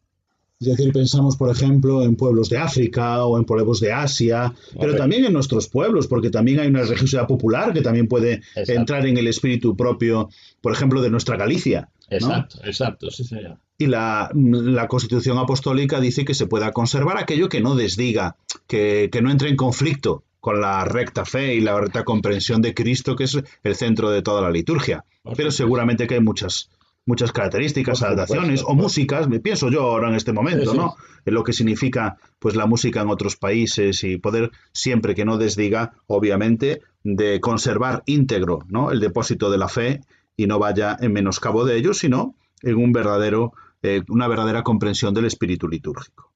[0.60, 4.96] Es decir, pensamos, por ejemplo, en pueblos de África o en pueblos de Asia, pero
[4.96, 8.72] también en nuestros pueblos, porque también hay una religiosidad popular que también puede exacto.
[8.72, 10.30] entrar en el espíritu propio,
[10.62, 11.90] por ejemplo, de nuestra Galicia.
[12.10, 12.18] ¿no?
[12.18, 13.58] Exacto, exacto, sí, señor.
[13.78, 18.38] Y la, la, Constitución Apostólica dice que se pueda conservar aquello que no desdiga,
[18.68, 22.74] que, que no entre en conflicto con la recta fe y la recta comprensión de
[22.74, 25.06] Cristo, que es el centro de toda la liturgia.
[25.38, 26.70] Pero seguramente que hay muchas,
[27.06, 30.78] muchas características, adaptaciones o músicas, me pienso yo ahora en este momento, sí, sí.
[30.78, 30.96] ¿no?
[31.26, 35.38] En lo que significa pues la música en otros países y poder siempre que no
[35.38, 38.92] desdiga, obviamente, de conservar íntegro, ¿no?
[38.92, 40.02] El depósito de la fe
[40.36, 45.14] y no vaya en menoscabo de ello, sino en un verdadero, eh, una verdadera comprensión
[45.14, 46.34] del espíritu litúrgico.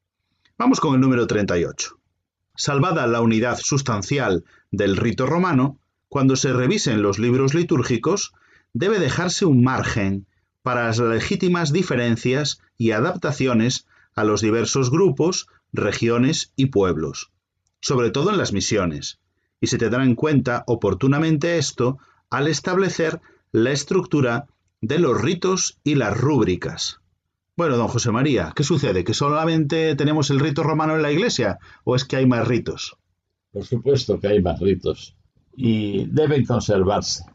[0.57, 1.97] Vamos con el número 38.
[2.57, 5.79] Salvada la unidad sustancial del rito romano,
[6.09, 8.33] cuando se revisen los libros litúrgicos,
[8.73, 10.25] debe dejarse un margen
[10.63, 13.85] para las legítimas diferencias y adaptaciones
[14.15, 17.31] a los diversos grupos, regiones y pueblos,
[17.79, 19.19] sobre todo en las misiones,
[19.61, 21.99] y se tendrá en cuenta oportunamente esto
[22.31, 24.47] al establecer la estructura
[24.81, 27.01] de los ritos y las rúbricas.
[27.57, 29.03] Bueno, don José María, ¿qué sucede?
[29.03, 32.95] ¿Que solamente tenemos el rito romano en la iglesia o es que hay más ritos?
[33.51, 35.15] Por supuesto que hay más ritos
[35.55, 37.25] y deben conservarse.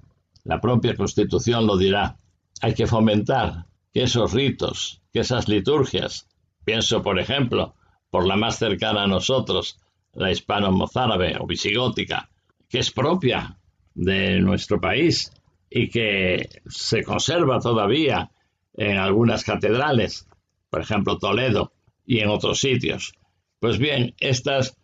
[0.44, 2.18] La propia Constitución lo dirá.
[2.60, 6.28] Hay que fomentar que esos ritos, que esas liturgias,
[6.64, 7.74] pienso por ejemplo,
[8.08, 9.80] por la más cercana a nosotros,
[10.12, 12.30] la hispano-mozárabe o visigótica,
[12.68, 13.58] que es propia
[13.92, 15.32] de nuestro país
[15.68, 18.30] y que se conserva todavía
[18.74, 20.26] en algunas catedrales,
[20.70, 21.72] por ejemplo Toledo
[22.06, 23.12] y en otros sitios.
[23.60, 24.76] Pues bien, estas,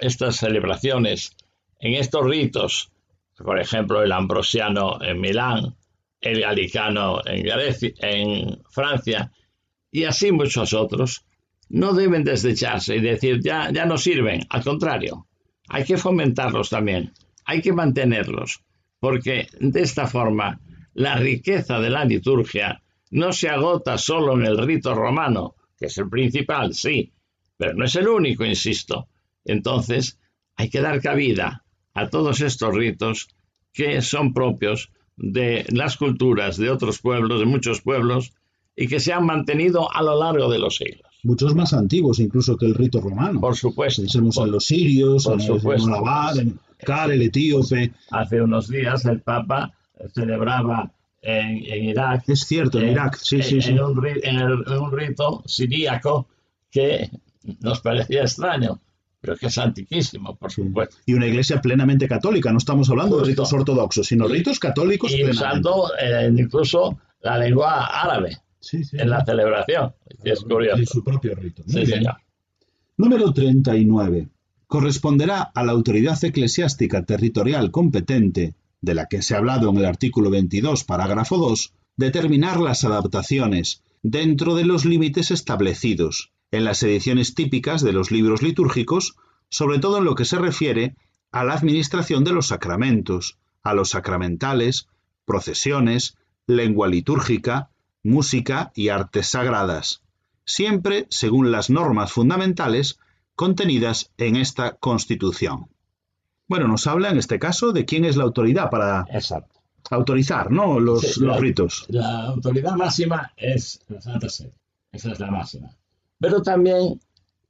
[0.00, 1.36] estas celebraciones,
[1.78, 2.90] en estos ritos,
[3.36, 5.76] por ejemplo el ambrosiano en Milán,
[6.20, 9.32] el galicano en, Grecia, en Francia
[9.90, 11.24] y así muchos otros,
[11.68, 15.26] no deben desecharse y decir ya, ya no sirven, al contrario,
[15.68, 17.12] hay que fomentarlos también,
[17.44, 18.62] hay que mantenerlos,
[18.98, 20.60] porque de esta forma
[20.94, 25.98] la riqueza de la liturgia no se agota solo en el rito romano, que es
[25.98, 27.12] el principal, sí,
[27.56, 29.08] pero no es el único, insisto.
[29.44, 30.18] Entonces,
[30.56, 33.28] hay que dar cabida a todos estos ritos
[33.72, 38.32] que son propios de las culturas de otros pueblos, de muchos pueblos,
[38.76, 41.10] y que se han mantenido a lo largo de los siglos.
[41.22, 43.40] Muchos más antiguos incluso que el rito romano.
[43.40, 44.00] Por supuesto.
[44.02, 47.92] Pensemos por, en los sirios, por en supuesto, el Abad, en Car, el etíope.
[48.10, 49.74] Hace unos días el Papa
[50.14, 50.90] celebraba
[51.22, 52.24] en, en Irak.
[52.28, 53.70] Es cierto, en eh, Irak, sí, sí, en, sí.
[53.70, 56.28] en un, ri- en el- en un rito siríaco
[56.70, 57.10] que
[57.60, 58.80] nos parecía extraño,
[59.20, 60.96] pero que es antiquísimo, por supuesto.
[61.06, 65.10] Y una iglesia plenamente católica, no estamos hablando de ritos ortodoxos, sino Y- ritos católicos
[65.12, 65.44] Y plenamente.
[65.44, 69.92] usando eh, incluso la lengua árabe Sí, sí, en la celebración,
[70.22, 70.78] es curioso.
[70.78, 71.62] En su propio rito.
[71.66, 71.98] Muy Sí, bien.
[72.00, 72.16] señor.
[72.98, 74.28] Número 39.
[74.66, 79.84] Corresponderá a la autoridad eclesiástica territorial competente, de la que se ha hablado en el
[79.84, 87.34] artículo 22, parágrafo 2, determinar las adaptaciones dentro de los límites establecidos en las ediciones
[87.34, 89.16] típicas de los libros litúrgicos,
[89.48, 90.96] sobre todo en lo que se refiere
[91.30, 94.88] a la administración de los sacramentos, a los sacramentales,
[95.24, 96.16] procesiones,
[96.46, 97.70] lengua litúrgica,
[98.02, 100.02] música y artes sagradas,
[100.44, 102.98] siempre según las normas fundamentales
[103.36, 105.68] contenidas en esta Constitución.
[106.50, 109.60] Bueno, nos habla en este caso de quién es la autoridad para Exacto.
[109.90, 110.80] autorizar ¿no?
[110.80, 111.84] los, Sí, los la- ritos.
[111.88, 114.52] La autoridad máxima es la Santa Sede.
[114.90, 115.70] Esa es la máxima.
[116.18, 117.00] Pero también,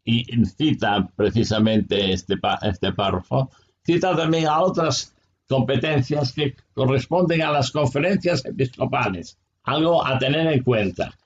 [0.04, 3.50] y cita precisamente este, este párrafo,
[3.82, 5.14] cita también a otras
[5.48, 9.38] competencias que corresponden a las conferencias episcopales.
[9.64, 11.16] Algo a tener en cuenta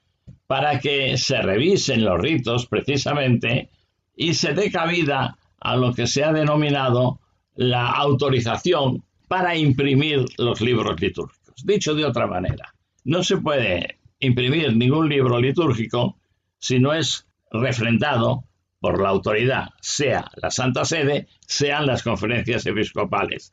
[0.46, 3.68] para que se revisen los ritos precisamente
[4.16, 7.18] y se dé cabida a lo que se ha denominado
[7.54, 11.62] la autorización para imprimir los libros litúrgicos.
[11.64, 12.74] Dicho de otra manera,
[13.04, 16.18] no se puede imprimir ningún libro litúrgico
[16.58, 18.44] si no es refrendado
[18.80, 23.52] por la autoridad, sea la Santa Sede, sean las conferencias episcopales.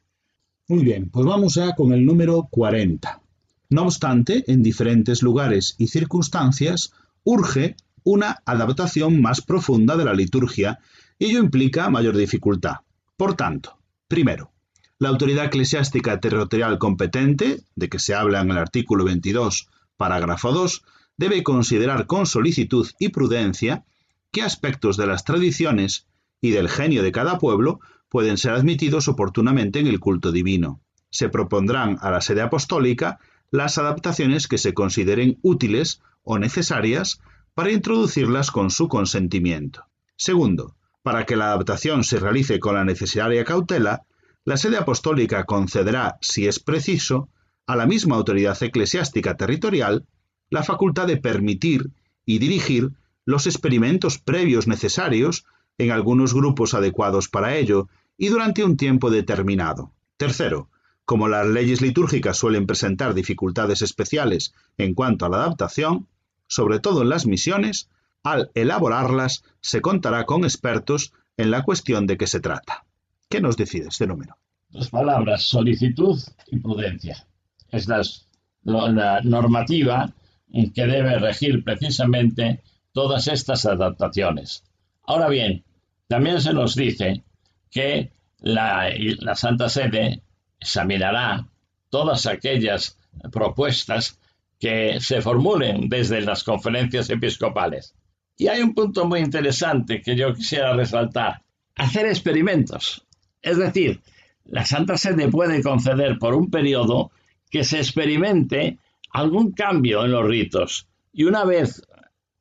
[0.68, 3.22] Muy bien, pues vamos ya con el número 40.
[3.70, 6.94] No obstante, en diferentes lugares y circunstancias
[7.24, 10.80] urge una adaptación más profunda de la liturgia
[11.20, 12.78] y ello implica mayor dificultad.
[13.16, 13.78] Por tanto,
[14.12, 14.52] primero,
[15.00, 20.84] la autoridad eclesiástica territorial competente, de que se habla en el artículo 22, parágrafo 2,
[21.16, 23.86] debe considerar con solicitud y prudencia
[24.32, 26.08] qué aspectos de las tradiciones
[26.42, 30.82] y del genio de cada pueblo pueden ser admitidos oportunamente en el culto divino.
[31.10, 33.18] Se propondrán a la sede apostólica
[33.50, 37.22] las adaptaciones que se consideren útiles o necesarias
[37.54, 39.86] para introducirlas con su consentimiento.
[40.18, 44.04] Segundo, para que la adaptación se realice con la necesaria cautela,
[44.44, 47.30] la sede apostólica concederá, si es preciso,
[47.68, 50.06] a la misma autoridad eclesiástica territorial
[50.50, 51.92] la facultad de permitir
[52.26, 52.92] y dirigir
[53.26, 55.46] los experimentos previos necesarios
[55.78, 57.88] en algunos grupos adecuados para ello
[58.18, 59.94] y durante un tiempo determinado.
[60.18, 60.70] Tercero,
[61.06, 66.08] como las leyes litúrgicas suelen presentar dificultades especiales en cuanto a la adaptación,
[66.48, 67.90] sobre todo en las misiones,
[68.24, 72.86] al elaborarlas se contará con expertos en la cuestión de que se trata.
[73.30, 74.38] ¿Qué nos decide este número?
[74.70, 77.26] Dos palabras, solicitud y prudencia.
[77.70, 80.14] Es la normativa
[80.52, 82.62] que debe regir precisamente
[82.92, 84.64] todas estas adaptaciones.
[85.04, 85.64] Ahora bien,
[86.08, 87.24] también se nos dice
[87.70, 90.22] que la Santa Sede
[90.60, 91.48] examinará
[91.90, 92.98] todas aquellas
[93.32, 94.20] propuestas
[94.60, 97.96] que se formulen desde las conferencias episcopales.
[98.42, 101.44] Y hay un punto muy interesante que yo quisiera resaltar.
[101.76, 103.06] Hacer experimentos.
[103.40, 104.02] Es decir,
[104.46, 107.12] la Santa Sede puede conceder por un periodo
[107.52, 108.80] que se experimente
[109.12, 110.88] algún cambio en los ritos.
[111.14, 111.84] Y una vez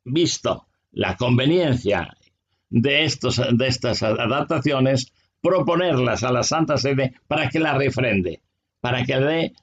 [0.03, 2.17] visto la conveniencia
[2.71, 8.41] de, estos, de estas adaptaciones, proponerlas a la Santa Sede para que la refrende,
[8.79, 9.53] para que dé,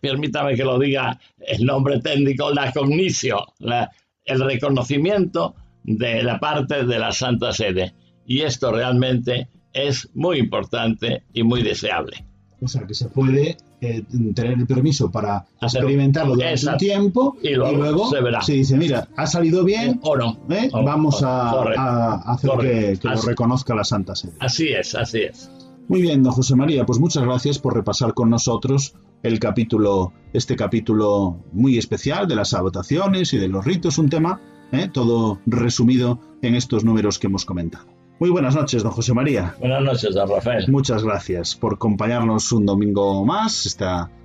[0.00, 3.88] permítame que lo diga el nombre técnico, la cognicio, la-
[4.24, 5.54] el reconocimiento
[5.84, 7.94] de la parte de la Santa Sede.
[8.26, 12.24] Y esto realmente es muy importante y muy deseable.
[12.60, 14.04] O sea, que se puede eh,
[14.36, 16.78] tener el permiso para Hacer- experimentarlo durante un Exacto.
[16.78, 18.40] tiempo Y luego se verá.
[18.42, 20.38] se dice, mira, ha salido bien, O no.
[20.50, 20.68] ¿eh?
[20.72, 24.34] O- vamos o- a, hacer que, lo reconozca la Santa Sede.
[24.38, 25.50] Así es, así es.
[25.88, 30.56] Muy bien, don José María, pues muchas gracias por repasar con nosotros el capítulo, este
[30.56, 34.40] capítulo muy especial de las adaptaciones y de los ritos, un tema
[34.72, 34.88] ¿eh?
[34.92, 37.86] todo resumido en estos números que hemos comentado.
[38.18, 39.54] Muy buenas noches, don José María.
[39.58, 40.66] Buenas noches, don Rafael.
[40.68, 43.84] Muchas gracias por acompañarnos un domingo más, este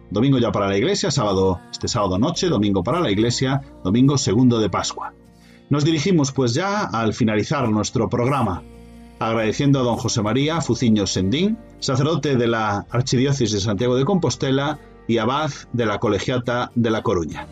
[0.09, 4.59] domingo ya para la iglesia, sábado, este sábado noche, domingo para la iglesia, domingo segundo
[4.59, 5.13] de Pascua.
[5.69, 8.63] Nos dirigimos pues ya al finalizar nuestro programa,
[9.19, 14.79] agradeciendo a don José María Fuciño Sendín, sacerdote de la Archidiócesis de Santiago de Compostela
[15.07, 17.47] y abad de la Colegiata de La Coruña.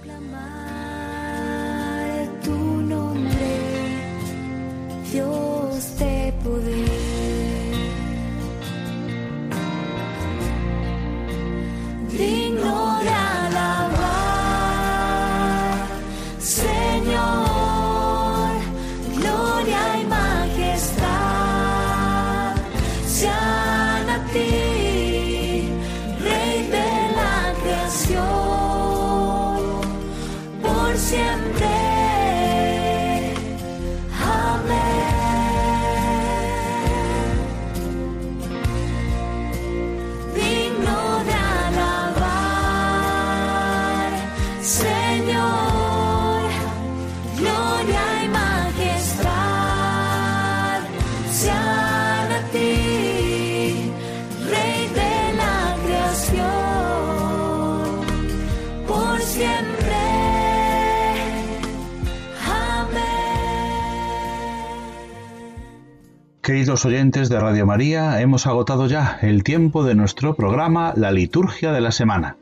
[66.45, 71.71] Queridos oyentes de Radio María, hemos agotado ya el tiempo de nuestro programa La Liturgia
[71.71, 72.37] de la Semana.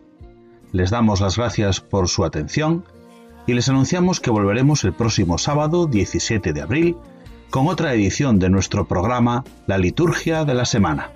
[0.74, 2.84] Les damos las gracias por su atención
[3.48, 6.98] y les anunciamos que volveremos el próximo sábado 17 de abril
[7.50, 11.12] con otra edición de nuestro programa La Liturgia de la Semana.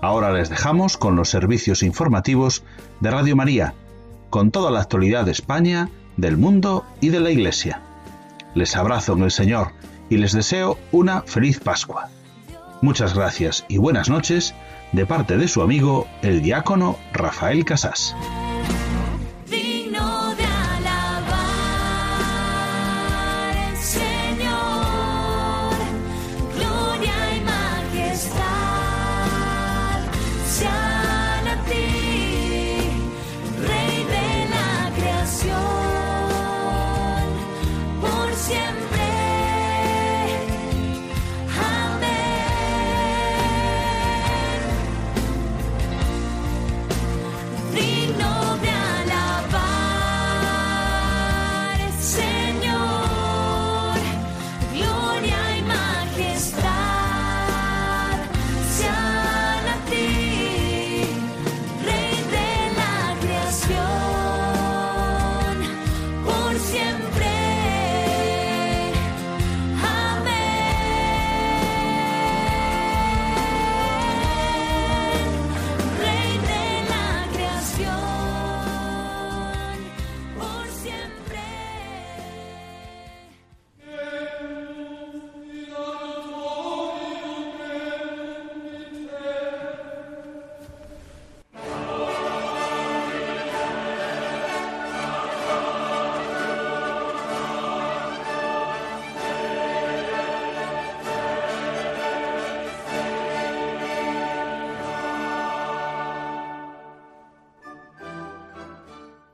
[0.00, 2.62] Ahora les dejamos con los servicios informativos
[3.00, 3.74] de Radio María,
[4.30, 7.82] con toda la actualidad de España, del mundo y de la Iglesia.
[8.54, 9.72] Les abrazo en el Señor
[10.08, 12.08] y les deseo una feliz Pascua.
[12.82, 14.54] Muchas gracias y buenas noches
[14.92, 18.14] de parte de su amigo el diácono Rafael Casás.